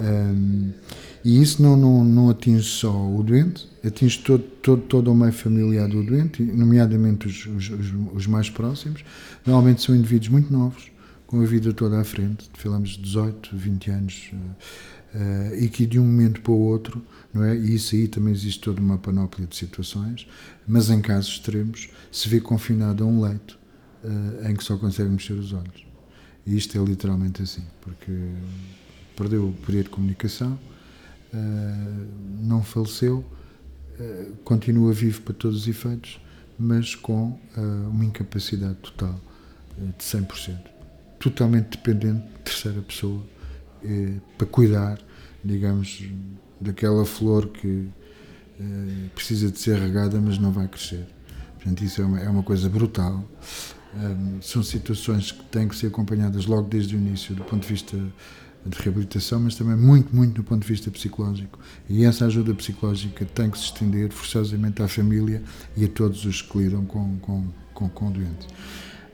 Um, 0.01 0.71
e 1.25 1.41
isso 1.43 1.63
não, 1.63 1.77
não, 1.77 2.05
não 2.05 2.31
atinge 2.31 2.69
só 2.69 2.93
o 2.93 3.23
doente, 3.23 3.69
atinge 3.85 4.19
todo, 4.19 4.43
todo, 4.63 4.83
todo 4.83 5.11
o 5.11 5.15
meio 5.15 5.33
familiar 5.33 5.89
do 5.89 6.03
doente, 6.03 6.43
nomeadamente 6.43 7.27
os, 7.27 7.47
os, 7.47 7.73
os, 8.15 8.27
mais 8.27 8.49
próximos. 8.49 9.03
Normalmente 9.45 9.83
são 9.83 9.95
indivíduos 9.97 10.29
muito 10.29 10.53
novos, 10.53 10.91
com 11.27 11.41
a 11.41 11.45
vida 11.45 11.73
toda 11.73 12.01
à 12.01 12.05
frente, 12.05 12.49
falamos 12.55 12.91
de 12.91 13.03
18, 13.03 13.57
20 13.57 13.91
anos, 13.91 14.31
uh, 15.15 15.55
e 15.59 15.69
que 15.69 15.87
de 15.87 15.99
um 15.99 16.05
momento 16.05 16.41
para 16.41 16.53
o 16.53 16.61
outro 16.61 17.03
não 17.37 17.45
é? 17.45 17.55
E 17.55 17.75
isso 17.75 17.95
aí 17.95 18.09
também 18.09 18.33
existe 18.33 18.61
toda 18.61 18.81
uma 18.81 18.97
panóplia 18.97 19.47
de 19.47 19.55
situações, 19.55 20.27
mas 20.67 20.89
em 20.89 21.01
casos 21.01 21.33
extremos 21.33 21.89
se 22.11 22.29
vê 22.29 22.41
confinado 22.41 23.05
a 23.05 23.07
um 23.07 23.21
leito 23.21 23.59
em 24.49 24.55
que 24.55 24.63
só 24.63 24.77
consegue 24.77 25.11
mexer 25.11 25.35
os 25.35 25.53
olhos. 25.53 25.87
E 26.47 26.57
isto 26.57 26.79
é 26.79 26.85
literalmente 26.85 27.43
assim, 27.43 27.65
porque 27.81 28.13
perdeu 29.17 29.49
o 29.49 29.53
poder 29.53 29.83
de 29.83 29.89
comunicação, 29.89 30.59
uh, 31.33 32.07
não 32.41 32.63
faleceu, 32.63 33.25
uh, 33.99 34.37
continua 34.45 34.93
vivo 34.93 35.23
para 35.23 35.35
todos 35.35 35.63
os 35.63 35.69
efeitos, 35.69 36.21
mas 36.59 36.95
com 36.95 37.39
uma 37.91 38.03
incapacidade 38.03 38.77
total 38.77 39.21
de 39.77 40.03
100%. 40.03 40.57
Totalmente 41.19 41.77
dependente 41.77 42.27
de 42.27 42.39
terceira 42.45 42.81
pessoa 42.81 43.23
para 44.39 44.47
cuidar, 44.47 44.99
digamos, 45.45 46.03
daquela 46.59 47.05
flor 47.05 47.49
que 47.49 47.91
precisa 49.15 49.51
de 49.51 49.59
ser 49.59 49.79
regada, 49.79 50.19
mas 50.19 50.39
não 50.39 50.51
vai 50.51 50.67
crescer. 50.67 51.07
Portanto, 51.57 51.85
isso 51.85 52.01
é 52.01 52.07
uma, 52.07 52.21
é 52.21 52.29
uma 52.31 52.43
coisa 52.43 52.71
brutal. 52.71 53.23
São 54.41 54.63
situações 54.63 55.33
que 55.33 55.43
têm 55.45 55.69
que 55.69 55.77
ser 55.77 55.89
acompanhadas 55.89 56.47
logo 56.47 56.69
desde 56.69 56.97
o 56.97 56.99
início, 56.99 57.35
do 57.35 57.45
ponto 57.45 57.63
de 57.63 57.69
vista 57.69 57.97
de 58.65 58.83
reabilitação, 58.83 59.41
mas 59.41 59.55
também 59.55 59.77
muito, 59.77 60.15
muito 60.15 60.35
do 60.35 60.45
ponto 60.45 60.63
de 60.63 60.69
vista 60.69 60.91
psicológico. 60.91 61.59
E 61.89 62.05
essa 62.05 62.27
ajuda 62.27 62.53
psicológica 62.55 63.25
tem 63.25 63.49
que 63.49 63.59
se 63.59 63.65
estender 63.65 64.11
forçosamente 64.11 64.83
à 64.83 64.89
família 64.89 65.43
e 65.77 65.85
a 65.85 65.89
todos 65.89 66.25
os 66.25 66.43
que 66.43 66.59
lidam 66.59 66.85
com, 66.85 67.17
com, 67.19 67.47
com, 67.73 67.89
com 67.89 68.11
doentes. 68.11 68.49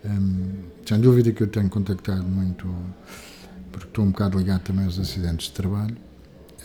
Um, 0.05 0.53
sem 0.87 1.01
dúvida 1.01 1.33
que 1.33 1.43
eu 1.43 1.47
tenho 1.47 1.69
contactado 1.69 2.25
muito, 2.25 2.67
porque 3.71 3.87
estou 3.87 4.05
um 4.05 4.11
bocado 4.11 4.39
ligado 4.39 4.63
também 4.63 4.87
aos 4.87 4.99
acidentes 4.99 5.49
de 5.49 5.53
trabalho, 5.53 5.97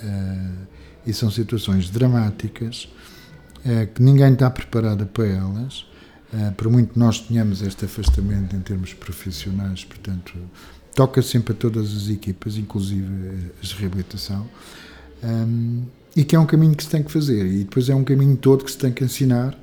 Uh, 0.04 0.68
e 1.06 1.14
são 1.14 1.32
situações 1.32 1.90
dramáticas 1.90 2.88
uh, 3.66 3.88
que 3.94 4.02
ninguém 4.02 4.34
está 4.34 4.50
preparado 4.50 5.06
para 5.08 5.26
elas. 5.26 5.86
Uh, 6.34 6.52
por 6.54 6.70
muito 6.70 6.98
nós 7.00 7.22
tenhamos 7.22 7.62
este 7.62 7.86
afastamento 7.86 8.56
em 8.56 8.60
termos 8.60 8.94
profissionais, 8.94 9.86
portanto, 9.86 10.34
toca 10.94 11.22
sempre 11.22 11.54
a 11.54 11.56
todas 11.56 11.96
as 11.96 12.10
equipas, 12.10 12.58
inclusive 12.58 13.52
as 13.62 13.70
de 13.70 13.76
reabilitação, 13.76 14.46
um, 15.24 15.84
e 16.16 16.26
que 16.26 16.36
é 16.36 16.40
um 16.40 16.46
caminho 16.46 16.76
que 16.76 16.84
se 16.84 16.90
tem 16.90 17.04
que 17.04 17.12
fazer. 17.12 17.46
E 17.46 17.64
depois 17.64 17.88
é 17.88 17.96
um 17.96 18.04
caminho 18.04 18.36
todo 18.36 18.66
que 18.66 18.72
se 18.72 18.78
tem 18.78 18.92
que 18.92 19.04
ensinar. 19.04 19.58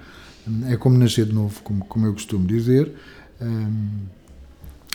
É 0.68 0.76
como 0.76 0.96
nascer 0.96 1.26
de 1.26 1.32
novo, 1.32 1.60
como, 1.62 1.84
como 1.86 2.06
eu 2.06 2.12
costumo 2.12 2.46
dizer. 2.46 2.92
Um, 3.40 4.06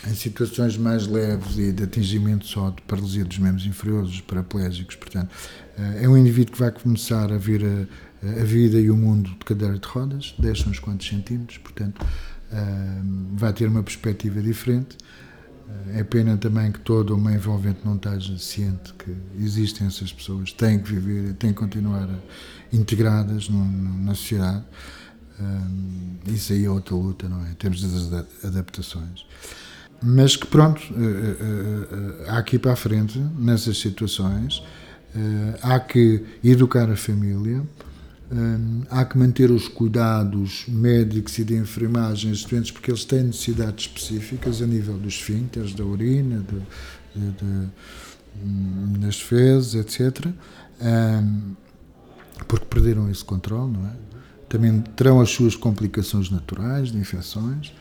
em 0.07 0.13
situações 0.13 0.77
mais 0.77 1.07
leves 1.07 1.57
e 1.57 1.71
de 1.71 1.83
atingimento 1.83 2.45
só 2.45 2.69
de 2.69 2.81
paralisia 2.83 3.25
dos 3.25 3.37
membros 3.37 3.65
inferiores, 3.65 4.09
os 4.11 4.21
paraplégicos, 4.21 4.95
portanto, 4.95 5.29
eh, 5.77 6.03
é 6.03 6.09
um 6.09 6.17
indivíduo 6.17 6.53
que 6.53 6.59
vai 6.59 6.71
começar 6.71 7.31
a 7.33 7.37
ver 7.37 7.65
a, 7.65 7.85
a 8.23 8.43
vida 8.43 8.79
e 8.79 8.89
o 8.89 8.97
mundo 8.97 9.29
de 9.29 9.45
cadeira 9.45 9.77
de 9.77 9.87
rodas, 9.87 10.35
deixa 10.37 10.69
uns 10.69 10.79
quantos 10.79 11.07
centímetros, 11.07 11.57
portanto, 11.57 12.05
vai 13.35 13.53
ter 13.53 13.67
uma 13.67 13.83
perspectiva 13.83 14.41
diferente. 14.41 14.97
Eh, 15.69 15.99
é 15.99 16.03
pena 16.03 16.37
também 16.37 16.71
que 16.71 16.79
todo 16.79 17.15
o 17.15 17.29
envolvente 17.29 17.79
não 17.85 17.95
esteja 17.95 18.37
ciente 18.37 18.93
que 18.93 19.15
existem 19.39 19.87
essas 19.87 20.11
pessoas, 20.11 20.51
têm 20.51 20.79
que 20.79 20.91
viver, 20.93 21.33
têm 21.35 21.51
que 21.51 21.59
continuar 21.59 22.09
integradas 22.73 23.49
no, 23.49 23.63
no, 23.63 24.05
na 24.05 24.15
sociedade. 24.15 24.63
isso 26.27 26.53
aí 26.53 26.65
é 26.65 26.69
outra 26.69 26.95
luta, 26.95 27.29
não 27.29 27.45
é? 27.45 27.53
Temos 27.57 27.83
as 27.83 28.43
adaptações 28.43 29.25
mas 30.01 30.37
que 30.37 30.47
pronto, 30.47 30.81
eh, 30.93 31.35
eh, 31.41 32.29
há 32.29 32.55
ir 32.55 32.59
para 32.59 32.71
a 32.71 32.75
frente 32.75 33.19
nessas 33.19 33.77
situações, 33.79 34.63
há 35.61 35.77
que 35.77 36.23
educar 36.41 36.89
a 36.89 36.95
família, 36.95 37.63
há 38.89 39.05
que 39.05 39.17
manter 39.17 39.49
os 39.51 39.67
cuidados 39.67 40.65
médicos 40.67 41.37
e 41.39 41.43
de 41.43 41.55
enfermagem 41.55 42.31
existentes, 42.31 42.71
porque 42.71 42.91
eles 42.91 43.03
têm 43.03 43.23
necessidades 43.23 43.85
específicas 43.85 44.61
a 44.61 44.67
nível 44.67 44.97
dos 44.97 45.15
esfíncteres, 45.15 45.73
da 45.73 45.83
urina, 45.83 46.39
de, 46.39 47.19
de, 47.19 47.31
de, 47.31 47.69
hum, 48.43 48.93
das 48.99 49.19
fezes, 49.19 49.75
etc. 49.75 50.27
porque 52.47 52.65
perderam 52.65 53.09
esse 53.09 53.25
controle, 53.25 53.73
não 53.73 53.87
é? 53.87 53.93
Também 54.47 54.81
terão 54.95 55.21
as 55.21 55.29
suas 55.29 55.55
complicações 55.55 56.29
naturais 56.29 56.91
de 56.91 56.97
infecções 56.97 57.71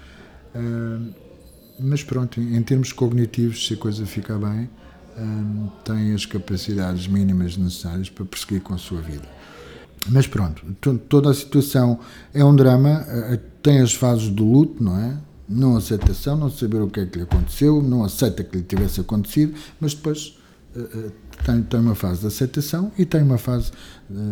mas 1.79 2.03
pronto, 2.03 2.41
em 2.41 2.63
termos 2.63 2.93
cognitivos, 2.93 3.67
se 3.67 3.75
a 3.75 3.77
coisa 3.77 4.05
fica 4.05 4.37
bem, 4.37 4.69
tem 5.85 6.15
as 6.15 6.27
capacidades 6.27 7.07
mínimas 7.07 7.57
necessárias 7.57 8.11
para 8.11 8.25
prosseguir 8.25 8.61
com 8.63 8.75
a 8.75 8.79
sua 8.79 9.01
vida. 9.01 9.29
Mas 10.09 10.27
pronto, 10.27 10.63
toda 11.09 11.31
a 11.31 11.35
situação 11.35 11.99
é 12.33 12.45
um 12.45 12.55
drama, 12.55 13.05
eh, 13.09 13.41
tem 13.63 13.81
as 13.81 13.93
fases 13.93 14.29
do 14.29 14.45
luto, 14.45 14.83
não 14.83 14.99
é? 14.99 15.17
Não 15.49 15.77
aceitação, 15.77 16.37
não 16.37 16.51
saber 16.51 16.81
o 16.81 16.89
que 16.89 17.01
é 17.01 17.07
que 17.07 17.19
lhe 17.19 17.25
aconteceu, 17.25 17.83
não 17.83 18.05
aceita 18.05 18.45
que 18.45 18.59
lhe 18.59 18.63
tivesse 18.63 19.01
acontecido, 19.01 19.55
mas 19.81 19.95
depois 19.95 20.39
tem, 21.45 21.63
tem 21.63 21.81
uma 21.81 21.95
fase 21.95 22.21
de 22.21 22.27
aceitação 22.27 22.93
e 22.99 23.05
tem 23.05 23.23
uma 23.23 23.39
fase 23.39 23.73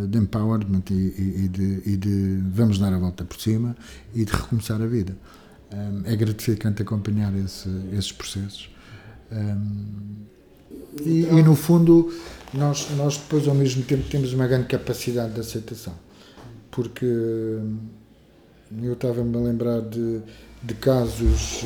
de 0.08 0.18
empowerment 0.18 0.84
e, 0.90 0.94
e, 0.94 1.48
de, 1.48 1.82
e 1.86 1.96
de 1.96 2.42
vamos 2.52 2.78
dar 2.78 2.92
a 2.92 2.98
volta 2.98 3.24
por 3.24 3.40
cima 3.40 3.76
e 4.14 4.24
de 4.24 4.32
recomeçar 4.32 4.80
a 4.80 4.86
vida. 4.86 5.16
É 6.04 6.14
gratificante 6.14 6.82
acompanhar 6.82 7.34
esse, 7.36 7.68
esses 7.92 8.12
processos. 8.12 8.70
E, 11.04 11.22
e, 11.24 11.42
no 11.42 11.54
fundo, 11.54 12.12
nós, 12.52 12.88
nós 12.96 13.16
depois, 13.16 13.46
ao 13.46 13.54
mesmo 13.54 13.82
tempo, 13.82 14.08
temos 14.08 14.32
uma 14.32 14.46
grande 14.46 14.66
capacidade 14.66 15.34
de 15.34 15.40
aceitação. 15.40 15.94
Porque 16.70 17.04
eu 17.04 18.92
estava-me 18.92 19.36
a 19.36 19.40
lembrar 19.40 19.80
de, 19.80 20.20
de 20.62 20.74
casos, 20.74 21.62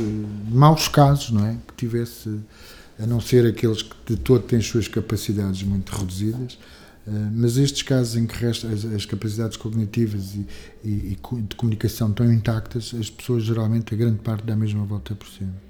maus 0.48 0.88
casos, 0.88 1.30
não 1.30 1.46
é? 1.46 1.56
Que 1.68 1.74
tivesse, 1.76 2.40
a 2.98 3.06
não 3.06 3.20
ser 3.20 3.46
aqueles 3.46 3.82
que 3.82 3.94
de 4.06 4.16
todo 4.16 4.42
têm 4.42 4.58
as 4.58 4.66
suas 4.66 4.88
capacidades 4.88 5.62
muito 5.62 5.90
reduzidas, 5.90 6.58
mas 7.32 7.56
estes 7.56 7.82
casos 7.82 8.16
em 8.16 8.26
que 8.26 8.36
resta, 8.36 8.68
as, 8.68 8.84
as 8.84 9.04
capacidades 9.06 9.56
cognitivas 9.56 10.34
e, 10.34 10.46
e, 10.84 10.88
e, 11.12 11.42
de 11.42 11.56
comunicação 11.56 12.10
estão 12.10 12.30
intactas, 12.30 12.94
as 12.98 13.10
pessoas 13.10 13.42
geralmente, 13.42 13.94
a 13.94 13.96
grande 13.96 14.18
parte, 14.18 14.44
dá 14.44 14.52
a 14.52 14.56
mesma 14.56 14.84
volta 14.84 15.14
por 15.14 15.28
cima. 15.28 15.69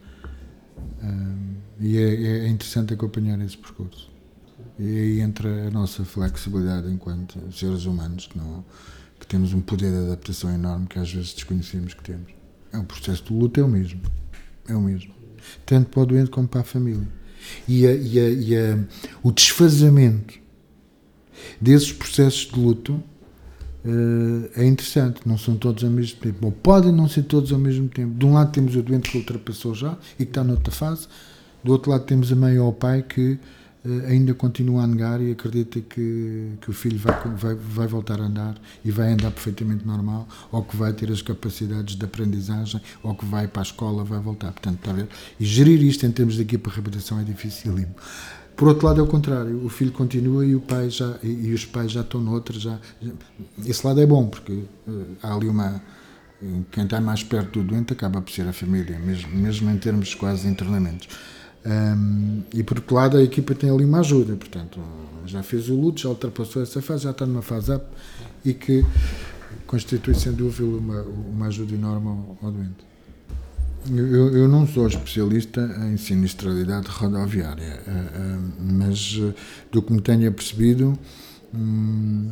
E 1.80 1.96
é, 1.96 2.44
é, 2.44 2.48
interessante 2.48 2.92
acompanhar 2.92 3.40
esse 3.40 3.56
percurso. 3.56 4.10
E 4.78 4.98
aí 4.98 5.20
entra 5.20 5.68
a 5.68 5.70
nossa 5.70 6.04
flexibilidade 6.04 6.88
enquanto 6.90 7.38
seres 7.52 7.86
humanos, 7.86 8.26
que, 8.26 8.36
não, 8.36 8.64
que 9.18 9.26
temos 9.26 9.52
um 9.54 9.60
poder 9.60 9.90
de 9.90 9.96
adaptação 9.96 10.52
enorme 10.52 10.86
que 10.86 10.98
às 10.98 11.10
vezes 11.12 11.32
desconhecemos 11.32 11.94
que 11.94 12.02
temos. 12.02 12.32
É 12.72 12.78
um 12.78 12.84
processo 12.84 13.24
de 13.24 13.32
luta, 13.32 13.60
é 13.60 13.64
o 13.64 13.68
mesmo. 13.68 14.02
É 14.68 14.74
o 14.74 14.80
mesmo. 14.80 15.12
Tanto 15.64 15.88
para 15.90 16.00
o 16.00 16.06
doente 16.06 16.30
como 16.30 16.46
para 16.46 16.60
a 16.60 16.64
família. 16.64 17.08
E, 17.66 17.86
a, 17.86 17.94
e, 17.94 18.18
a, 18.18 18.28
e 18.28 18.56
a, 18.56 18.78
o 19.22 19.32
desfazamento 19.32 20.38
desses 21.60 21.92
processos 21.92 22.50
de 22.52 22.58
luto 22.60 23.02
é 24.56 24.64
interessante, 24.64 25.20
não 25.24 25.38
são 25.38 25.56
todos 25.56 25.82
ao 25.84 25.90
mesmo 25.90 26.18
tempo. 26.20 26.46
Ou 26.46 26.52
podem 26.52 26.92
não 26.92 27.08
ser 27.08 27.22
todos 27.22 27.52
ao 27.52 27.58
mesmo 27.58 27.88
tempo. 27.88 28.14
De 28.14 28.26
um 28.26 28.34
lado 28.34 28.52
temos 28.52 28.76
o 28.76 28.82
doente 28.82 29.10
que 29.10 29.18
ultrapassou 29.18 29.74
já 29.74 29.96
e 30.18 30.24
que 30.24 30.30
está 30.30 30.44
noutra 30.44 30.72
fase, 30.72 31.08
do 31.62 31.72
outro 31.72 31.90
lado 31.90 32.04
temos 32.04 32.32
a 32.32 32.36
mãe 32.36 32.58
ou 32.58 32.70
o 32.70 32.72
pai 32.72 33.02
que 33.02 33.38
uh, 33.84 34.06
ainda 34.06 34.32
continua 34.34 34.82
a 34.82 34.86
negar 34.86 35.20
e 35.20 35.30
acredita 35.30 35.80
que, 35.80 36.52
que 36.60 36.70
o 36.70 36.72
filho 36.72 36.98
vai, 36.98 37.14
vai, 37.36 37.54
vai 37.54 37.86
voltar 37.86 38.20
a 38.20 38.24
andar 38.24 38.54
e 38.84 38.90
vai 38.90 39.12
andar 39.12 39.30
perfeitamente 39.30 39.86
normal, 39.86 40.26
ou 40.50 40.62
que 40.62 40.76
vai 40.76 40.92
ter 40.92 41.10
as 41.10 41.22
capacidades 41.22 41.96
de 41.96 42.04
aprendizagem, 42.04 42.80
ou 43.02 43.14
que 43.14 43.24
vai 43.24 43.46
para 43.46 43.62
a 43.62 43.64
escola, 43.64 44.04
vai 44.04 44.20
voltar. 44.20 44.52
Portanto, 44.52 44.78
está 44.78 44.90
a 44.90 44.94
ver? 44.94 45.08
E 45.38 45.44
gerir 45.44 45.82
isto 45.82 46.06
em 46.06 46.10
termos 46.10 46.36
de 46.36 46.42
equipa 46.42 46.70
de 46.70 46.76
reabilitação 46.76 47.20
é 47.20 47.24
dificílimo. 47.24 47.94
Por 48.60 48.68
outro 48.68 48.86
lado 48.86 49.00
é 49.00 49.02
o 49.02 49.06
contrário, 49.06 49.64
o 49.64 49.70
filho 49.70 49.90
continua 49.90 50.44
e 50.44 50.54
o 50.54 50.60
pai 50.60 50.90
já 50.90 51.16
e, 51.22 51.50
os 51.54 51.64
pais 51.64 51.92
já 51.92 52.02
estão 52.02 52.20
noutra 52.20 52.58
já, 52.58 52.78
já, 53.00 53.10
esse 53.64 53.86
lado 53.86 53.98
é 54.02 54.04
bom 54.04 54.26
porque 54.26 54.52
uh, 54.52 55.16
há 55.22 55.34
ali 55.34 55.48
uma 55.48 55.80
quem 56.70 56.84
está 56.84 57.00
mais 57.00 57.22
perto 57.22 57.62
do 57.62 57.68
doente 57.68 57.94
acaba 57.94 58.20
por 58.20 58.30
ser 58.30 58.46
a 58.46 58.52
família, 58.52 58.98
mesmo, 58.98 59.30
mesmo 59.34 59.70
em 59.70 59.78
termos 59.78 60.14
quase 60.14 60.42
de 60.42 60.48
internamentos. 60.48 61.08
Um, 61.64 62.42
e 62.52 62.62
por 62.62 62.76
outro 62.76 62.96
lado 62.96 63.16
a 63.16 63.22
equipa 63.22 63.54
tem 63.54 63.70
ali 63.70 63.86
uma 63.86 64.00
ajuda, 64.00 64.36
portanto 64.36 64.78
já 65.24 65.42
fez 65.42 65.70
o 65.70 65.74
luto, 65.74 66.02
já 66.02 66.10
ultrapassou 66.10 66.62
essa 66.62 66.82
fase, 66.82 67.04
já 67.04 67.12
está 67.12 67.24
numa 67.24 67.40
fase 67.40 67.72
up 67.72 67.86
e 68.44 68.52
que 68.52 68.84
constitui 69.66 70.14
sem 70.14 70.32
dúvida 70.32 70.68
uma, 70.68 71.00
uma 71.00 71.46
ajuda 71.46 71.74
enorme 71.74 72.08
ao, 72.08 72.38
ao 72.42 72.52
doente. 72.52 72.89
Eu, 73.88 74.36
eu, 74.36 74.48
não 74.48 74.66
sou 74.66 74.86
especialista 74.86 75.62
em 75.90 75.96
sinistralidade 75.96 76.86
rodoviária, 76.88 77.80
eh, 77.86 77.90
eh, 77.90 78.38
mas 78.60 79.18
eh, 79.18 79.34
do 79.72 79.80
que 79.80 79.92
me 79.92 80.02
tenho 80.02 80.28
apercebido, 80.28 80.98
hum, 81.54 82.30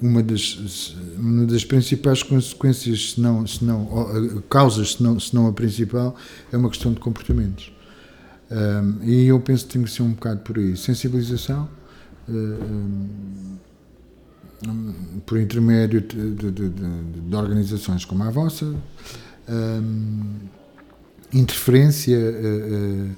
uma, 0.00 0.22
das, 0.22 0.94
uma 1.18 1.44
das 1.44 1.64
principais 1.64 2.22
consequências, 2.22 3.12
se 3.12 3.20
não, 3.20 3.46
se 3.46 3.64
não 3.64 4.42
causas, 4.48 4.92
se 4.92 5.02
não, 5.02 5.18
se 5.18 5.34
não 5.34 5.48
a 5.48 5.52
principal, 5.52 6.14
é 6.52 6.56
uma 6.56 6.70
questão 6.70 6.92
de 6.92 7.00
comportamentos. 7.00 7.72
Um, 8.50 9.04
e 9.04 9.26
eu 9.26 9.38
penso 9.40 9.66
que 9.66 9.72
tem 9.74 9.82
que 9.82 9.90
ser 9.90 10.02
um 10.02 10.12
bocado 10.12 10.40
por 10.40 10.56
aí. 10.56 10.74
Sensibilização, 10.74 11.68
um, 12.28 13.58
por 15.26 15.38
intermédio 15.38 16.00
de, 16.00 16.30
de, 16.34 16.50
de, 16.50 16.68
de, 16.70 17.36
organizações 17.36 18.04
como 18.04 18.24
a 18.24 18.30
vossa, 18.30 18.74
interferência, 21.32 22.18
uh, 22.18 23.10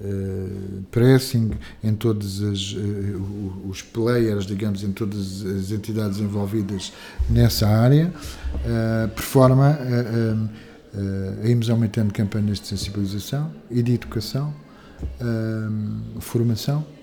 uh, 0.00 0.82
pressing 0.90 1.52
em 1.82 1.94
todos 1.94 2.42
as, 2.42 2.76
os 3.68 3.82
players, 3.82 4.46
digamos, 4.46 4.82
em 4.82 4.92
todas 4.92 5.44
as 5.44 5.70
entidades 5.70 6.18
envolvidas 6.18 6.92
nessa 7.28 7.66
área, 7.66 8.12
por 9.14 9.22
forma 9.22 9.66
a, 9.68 11.42
a 11.42 11.48
irmos 11.48 11.68
aumentando 11.68 12.12
campanhas 12.12 12.60
de 12.60 12.68
sensibilização 12.68 13.52
e 13.70 13.82
de 13.82 13.94
educação, 13.94 14.54
formação. 16.20 16.80
Uh, 16.80 16.95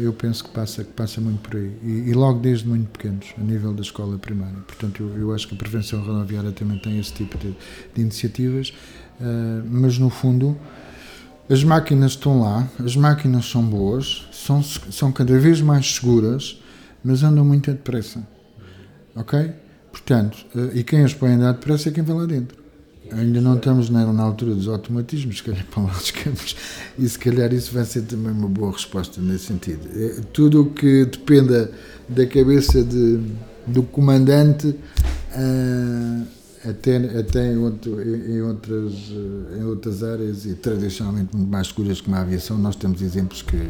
eu 0.00 0.12
penso 0.12 0.44
que 0.44 0.50
passa, 0.50 0.82
que 0.82 0.92
passa 0.92 1.20
muito 1.20 1.40
por 1.40 1.56
aí. 1.56 1.72
E, 1.82 2.10
e, 2.10 2.12
logo 2.12 2.40
desde 2.40 2.66
muito 2.66 2.88
pequenos, 2.90 3.32
a 3.38 3.42
nível 3.42 3.72
da 3.72 3.82
escola 3.82 4.18
primária. 4.18 4.58
Portanto, 4.66 5.02
eu, 5.02 5.18
eu 5.18 5.34
acho 5.34 5.46
que 5.46 5.54
a 5.54 5.56
prevenção 5.56 6.02
rodoviária 6.02 6.50
também 6.52 6.78
tem 6.78 6.98
esse 6.98 7.12
tipo 7.12 7.38
de, 7.38 7.54
de 7.94 8.00
iniciativas, 8.00 8.70
uh, 9.20 9.64
mas 9.70 9.98
no 9.98 10.10
fundo. 10.10 10.56
As 11.50 11.62
máquinas 11.64 12.12
estão 12.12 12.40
lá, 12.40 12.66
as 12.78 12.96
máquinas 12.96 13.44
são 13.44 13.62
boas, 13.62 14.26
são, 14.32 14.62
são 14.62 15.12
cada 15.12 15.38
vez 15.38 15.60
mais 15.60 15.96
seguras, 15.96 16.62
mas 17.04 17.22
andam 17.22 17.44
muito 17.44 17.70
depressa. 17.70 18.26
Ok? 19.14 19.52
Portanto, 19.90 20.46
uh, 20.54 20.70
e 20.74 20.82
quem 20.82 21.04
as 21.04 21.12
põe 21.12 21.32
a 21.32 21.34
andar 21.34 21.52
depressa 21.52 21.88
é 21.88 21.92
quem 21.92 22.02
vai 22.02 22.16
lá 22.16 22.26
dentro. 22.26 22.61
Ainda 23.10 23.40
não 23.40 23.56
estamos 23.56 23.90
na, 23.90 24.10
na 24.12 24.22
altura 24.22 24.54
dos 24.54 24.68
automatismos, 24.68 25.38
se 25.38 25.42
calhar 25.42 25.66
para 25.70 25.82
lá 25.82 25.94
chegamos, 25.94 26.56
e 26.98 27.08
se 27.08 27.18
calhar 27.18 27.52
isso 27.52 27.72
vai 27.72 27.84
ser 27.84 28.02
também 28.02 28.32
uma 28.32 28.48
boa 28.48 28.72
resposta 28.72 29.20
nesse 29.20 29.46
sentido. 29.46 29.88
É, 29.94 30.20
tudo 30.32 30.62
o 30.62 30.70
que 30.70 31.04
dependa 31.04 31.70
da 32.08 32.26
cabeça 32.26 32.82
de, 32.82 33.20
do 33.66 33.82
comandante, 33.82 34.68
uh, 34.68 36.26
até, 36.64 36.96
até 37.18 37.52
em, 37.52 37.56
outro, 37.56 38.00
em, 38.00 38.40
outras, 38.40 38.92
eh, 39.10 39.58
em 39.58 39.64
outras 39.64 40.04
áreas 40.04 40.46
e 40.46 40.54
tradicionalmente 40.54 41.36
muito 41.36 41.50
mais 41.50 41.66
seguras 41.66 42.00
como 42.00 42.14
a 42.14 42.20
aviação, 42.20 42.56
nós 42.56 42.76
temos 42.76 43.02
exemplos 43.02 43.42
que, 43.42 43.68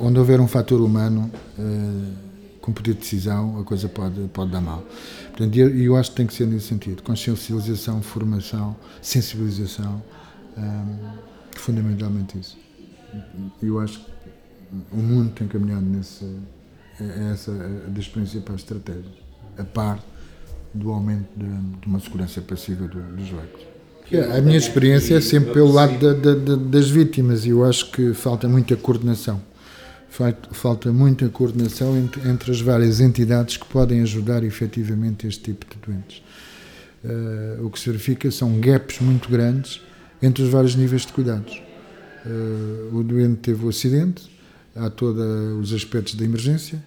onde 0.00 0.16
houver 0.20 0.40
um 0.40 0.46
fator 0.46 0.80
humano. 0.80 1.28
Uh, 1.58 2.33
com 2.64 2.72
poder 2.72 2.94
de 2.94 3.00
decisão, 3.00 3.60
a 3.60 3.62
coisa 3.62 3.90
pode, 3.90 4.18
pode 4.32 4.50
dar 4.50 4.62
mal. 4.62 4.82
Portanto, 5.28 5.54
eu, 5.54 5.68
eu 5.76 5.96
acho 5.96 6.10
que 6.12 6.16
tem 6.16 6.26
que 6.26 6.32
ser 6.32 6.46
nesse 6.46 6.68
sentido: 6.68 7.02
consciencialização, 7.02 8.00
formação, 8.00 8.74
sensibilização, 9.02 10.02
hum, 10.56 10.98
fundamentalmente 11.56 12.38
isso. 12.38 12.56
Eu 13.62 13.78
acho 13.80 14.00
que 14.00 14.10
o 14.90 14.96
mundo 14.96 15.30
tem 15.32 15.46
caminhado 15.46 15.84
nesse, 15.84 16.24
é, 16.98 17.04
é 17.04 17.32
essa 17.32 17.50
é 17.50 17.90
das 17.90 18.08
principais 18.08 18.60
estratégias, 18.60 19.12
a 19.58 19.64
par 19.64 20.02
do 20.72 20.90
aumento 20.90 21.28
de, 21.36 21.46
de 21.46 21.86
uma 21.86 22.00
segurança 22.00 22.40
passiva 22.40 22.88
do, 22.88 22.98
dos 23.14 23.28
veículos. 23.28 23.66
A 24.34 24.40
minha 24.40 24.56
experiência 24.56 25.16
é 25.16 25.20
sempre 25.20 25.52
pelo 25.52 25.70
lado 25.70 25.98
da, 25.98 26.34
da, 26.34 26.56
das 26.56 26.88
vítimas 26.88 27.44
e 27.44 27.50
eu 27.50 27.62
acho 27.62 27.90
que 27.90 28.14
falta 28.14 28.48
muita 28.48 28.74
coordenação 28.74 29.40
falta 30.52 30.92
muita 30.92 31.28
coordenação 31.28 31.96
entre, 31.96 32.28
entre, 32.28 32.50
as 32.52 32.60
várias 32.60 33.00
entidades 33.00 33.56
que 33.56 33.66
podem 33.66 34.00
ajudar 34.02 34.44
efetivamente 34.44 35.26
este 35.26 35.52
tipo 35.52 35.66
de 35.66 35.80
doentes. 35.84 36.22
Uh, 37.04 37.66
o 37.66 37.70
que 37.70 37.78
se 37.78 37.86
verifica 37.86 38.30
são 38.30 38.58
gaps 38.60 39.00
muito 39.00 39.28
grandes 39.28 39.80
entre 40.22 40.42
os 40.42 40.48
vários 40.48 40.76
níveis 40.76 41.02
de 41.02 41.12
cuidados. 41.12 41.60
Uh, 42.24 42.96
o 42.96 43.02
doente 43.02 43.40
teve 43.40 43.66
o 43.66 43.68
acidente, 43.68 44.30
há 44.74 44.88
todos 44.88 45.22
os 45.60 45.72
aspectos 45.72 46.14
da 46.14 46.24
emergência, 46.24 46.82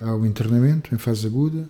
há 0.00 0.14
o 0.14 0.24
internamento 0.24 0.94
em 0.94 0.98
fase 0.98 1.26
aguda, 1.26 1.68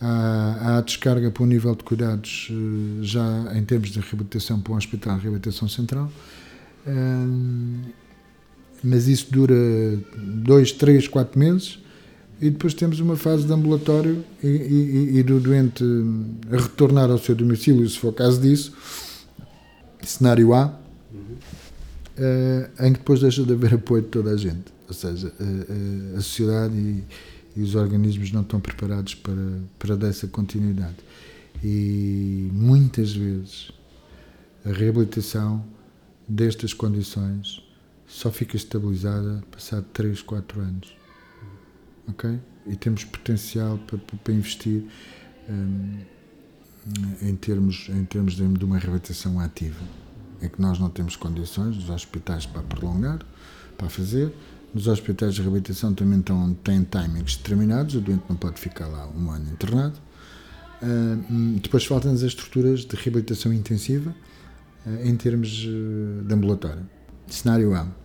há, 0.00 0.58
há 0.60 0.78
a 0.78 0.80
descarga 0.80 1.30
para 1.30 1.42
o 1.42 1.46
nível 1.46 1.74
de 1.74 1.82
cuidados 1.82 2.48
uh, 2.50 3.02
já 3.02 3.52
em 3.54 3.64
termos 3.64 3.90
de 3.90 3.98
reabilitação 3.98 4.60
para 4.60 4.72
um 4.72 4.76
hospital 4.76 5.16
de 5.16 5.22
reabilitação 5.22 5.68
central 5.68 6.10
mas 8.82 9.08
isso 9.08 9.26
dura 9.30 9.54
dois, 10.16 10.72
três, 10.72 11.06
quatro 11.06 11.38
meses 11.38 11.82
e 12.42 12.50
depois 12.50 12.74
temos 12.74 12.98
uma 12.98 13.16
fase 13.16 13.46
de 13.46 13.52
ambulatório 13.52 14.24
e, 14.42 14.48
e, 14.48 15.18
e 15.18 15.22
do 15.22 15.38
doente 15.38 15.84
retornar 16.50 17.08
ao 17.08 17.16
seu 17.16 17.36
domicílio, 17.36 17.88
se 17.88 17.96
for 17.96 18.12
caso 18.12 18.40
disso, 18.40 18.72
cenário 20.02 20.52
A, 20.52 20.66
uh, 20.66 22.84
em 22.84 22.92
que 22.92 22.98
depois 22.98 23.20
deixa 23.20 23.44
de 23.44 23.52
haver 23.52 23.74
apoio 23.74 24.02
de 24.02 24.08
toda 24.08 24.32
a 24.32 24.36
gente. 24.36 24.72
Ou 24.88 24.94
seja, 24.94 25.28
uh, 25.28 25.42
uh, 25.42 26.18
a 26.18 26.20
sociedade 26.20 26.74
e, 26.74 27.04
e, 27.56 27.62
os 27.62 27.76
organismos 27.76 28.32
não 28.32 28.42
estão 28.42 28.58
preparados 28.58 29.14
para, 29.14 29.60
para 29.78 29.96
dessa 29.96 30.26
continuidade. 30.26 30.96
E 31.62 32.50
muitas 32.52 33.12
vezes 33.12 33.70
a 34.64 34.72
reabilitação 34.72 35.64
destas 36.26 36.74
condições 36.74 37.62
só 38.12 38.30
fica 38.30 38.56
estabilizada 38.56 39.42
passado 39.50 39.86
3, 39.94 40.20
4 40.20 40.60
anos. 40.60 40.94
Ok? 42.06 42.38
E 42.66 42.76
temos 42.76 43.04
potencial 43.04 43.78
para, 43.78 43.98
para 43.98 44.34
investir 44.34 44.84
um, 45.48 45.98
em 47.22 47.34
termos, 47.34 47.88
em 47.88 48.04
termos 48.04 48.34
de, 48.34 48.46
de 48.46 48.64
uma 48.64 48.78
reabilitação 48.78 49.40
ativa. 49.40 49.80
É 50.42 50.48
que 50.48 50.60
nós 50.60 50.78
não 50.78 50.90
temos 50.90 51.16
condições 51.16 51.76
nos 51.76 51.88
hospitais 51.88 52.44
para 52.44 52.62
prolongar, 52.62 53.20
para 53.78 53.88
fazer. 53.88 54.30
Nos 54.74 54.88
hospitais 54.88 55.34
de 55.34 55.40
reabilitação 55.40 55.94
também 55.94 56.20
estão, 56.20 56.52
têm 56.54 56.84
timings 56.84 57.36
determinados, 57.36 57.94
o 57.94 58.00
doente 58.00 58.24
não 58.28 58.36
pode 58.36 58.60
ficar 58.60 58.88
lá 58.88 59.08
um 59.08 59.30
ano 59.30 59.50
internado. 59.50 59.98
Uh, 60.82 61.58
depois 61.60 61.84
faltam-nos 61.86 62.22
as 62.22 62.28
estruturas 62.28 62.80
de 62.80 62.94
reabilitação 62.94 63.52
intensiva 63.52 64.14
uh, 64.84 65.06
em 65.06 65.16
termos 65.16 65.48
de 65.48 66.34
ambulatório. 66.34 66.86
Cenário 67.26 67.74
A. 67.74 68.01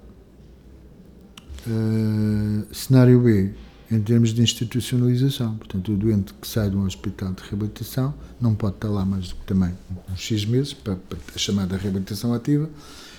Uh, 1.68 2.74
cenário 2.74 3.20
B, 3.20 3.54
em 3.92 4.02
termos 4.02 4.34
de 4.34 4.42
institucionalização. 4.42 5.56
Portanto, 5.58 5.94
o 5.94 5.98
doente 5.98 6.34
que 6.34 6.48
sai 6.48 6.70
de 6.70 6.76
um 6.76 6.86
hospital 6.86 7.34
de 7.34 7.44
reabilitação 7.44 8.14
não 8.40 8.54
pode 8.54 8.76
estar 8.76 8.90
lá 8.90 9.06
mais 9.06 9.30
do 9.30 9.36
que 9.36 9.46
também 9.46 9.74
uns 10.12 10.20
X 10.20 10.46
meses 10.46 10.74
para, 10.74 10.96
para 10.96 11.18
a 11.36 11.38
chamada 11.38 11.78
reabilitação 11.78 12.34
ativa. 12.34 12.70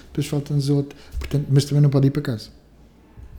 Depois 0.06 0.26
falta-nos 0.26 0.68
outra. 0.68 0.96
Portanto, 1.18 1.46
mas 1.50 1.64
também 1.64 1.82
não 1.82 1.90
pode 1.90 2.08
ir 2.08 2.10
para 2.10 2.22
casa. 2.22 2.50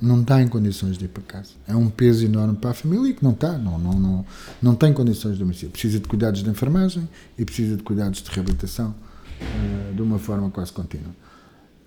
Não 0.02 0.22
está 0.22 0.42
em 0.42 0.48
condições 0.48 0.98
de 0.98 1.06
ir 1.06 1.10
para 1.10 1.24
casa. 1.24 1.50
É 1.68 1.76
um 1.76 1.90
peso 1.90 2.26
enorme 2.26 2.56
para 2.56 2.72
a 2.72 2.74
família 2.74 3.10
e 3.10 3.14
que 3.14 3.24
não 3.24 3.32
está, 3.32 3.58
não, 3.58 3.78
não, 3.78 4.00
não, 4.00 4.26
não 4.62 4.76
tem 4.76 4.94
condições 4.94 5.34
de 5.34 5.40
domicílio. 5.40 5.72
Precisa 5.72 6.00
de 6.00 6.08
cuidados 6.08 6.42
de 6.42 6.50
enfermagem 6.50 7.08
e 7.38 7.44
precisa 7.44 7.76
de 7.76 7.84
cuidados 7.84 8.22
de 8.22 8.30
reabilitação 8.32 8.96
uh, 9.42 9.94
de 9.94 10.02
uma 10.02 10.18
forma 10.18 10.50
quase 10.50 10.72
contínua. 10.72 11.14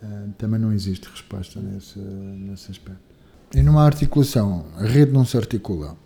Uh, 0.03 0.31
também 0.37 0.61
não 0.61 0.73
existe 0.73 1.09
resposta 1.09 1.59
nesse, 1.59 1.99
nesse 1.99 2.71
aspecto. 2.71 3.12
E 3.55 3.63
numa 3.63 3.85
articulação, 3.85 4.65
a 4.79 4.85
rede 4.85 5.13
não 5.13 5.25
se 5.25 5.37
articula. 5.37 5.97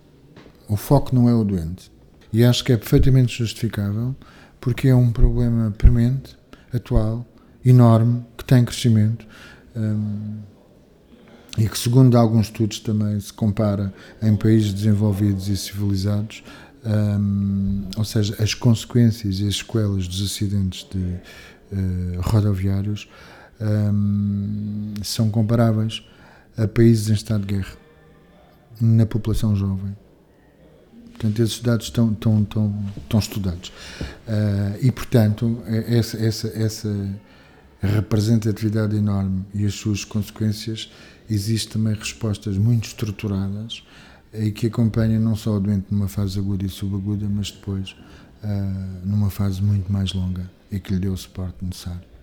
O 0.67 0.75
foco 0.75 1.15
não 1.15 1.29
é 1.29 1.33
o 1.33 1.43
doente. 1.43 1.89
E 2.33 2.43
acho 2.43 2.63
que 2.63 2.73
é 2.73 2.77
perfeitamente 2.77 3.37
justificável, 3.37 4.15
porque 4.59 4.89
é 4.89 4.95
um 4.95 5.11
problema 5.11 5.73
premente, 5.77 6.37
atual, 6.73 7.25
enorme, 7.63 8.25
que 8.37 8.43
tem 8.43 8.65
crescimento. 8.65 9.25
Um, 9.75 10.39
e 11.57 11.67
que, 11.67 11.77
segundo 11.77 12.17
alguns 12.17 12.47
estudos, 12.47 12.79
também 12.79 13.19
se 13.19 13.31
compara 13.31 13.93
em 14.21 14.35
países 14.35 14.73
desenvolvidos 14.73 15.47
e 15.47 15.57
civilizados, 15.57 16.43
um, 16.85 17.83
ou 17.97 18.03
seja, 18.03 18.35
as 18.39 18.53
consequências 18.53 19.39
e 19.39 19.47
as 19.47 19.57
sequelas 19.57 20.07
dos 20.07 20.21
acidentes 20.21 20.87
de, 20.89 20.97
uh, 20.97 22.21
rodoviários 22.21 23.09
um, 23.59 24.93
são 25.01 25.29
comparáveis 25.29 26.03
a 26.57 26.67
países 26.67 27.09
em 27.09 27.13
estado 27.13 27.45
de 27.45 27.55
guerra, 27.55 27.73
na 28.81 29.05
população 29.05 29.55
jovem. 29.55 29.95
Portanto, 31.11 31.41
esses 31.41 31.59
dados 31.59 31.87
estão, 31.87 32.11
estão, 32.11 32.41
estão, 32.43 32.85
estão 32.97 33.19
estudados. 33.19 33.69
Uh, 34.27 34.77
e, 34.81 34.91
portanto, 34.91 35.61
é, 35.65 35.97
essa, 35.97 36.17
essa, 36.17 36.47
essa 36.49 37.19
representatividade 37.81 38.95
enorme 38.95 39.45
e 39.53 39.65
as 39.65 39.73
suas 39.73 40.03
consequências, 40.03 40.91
existem 41.29 41.73
também 41.73 41.93
respostas 41.93 42.57
muito 42.57 42.87
estruturadas 42.87 43.83
e 44.33 44.51
que 44.51 44.67
acompanham 44.67 45.21
não 45.21 45.35
só 45.35 45.57
o 45.57 45.59
doente 45.59 45.87
numa 45.91 46.07
fase 46.07 46.37
aguda 46.39 46.65
e 46.65 46.69
subaguda, 46.69 47.27
mas 47.29 47.51
depois 47.51 47.91
uh, 48.43 49.05
numa 49.05 49.29
fase 49.29 49.61
muito 49.61 49.91
mais 49.91 50.13
longa 50.13 50.49
e 50.71 50.79
que 50.79 50.93
lhe 50.93 50.99
dê 50.99 51.07
o 51.07 51.17
suporte 51.17 51.63
necessário. 51.63 52.16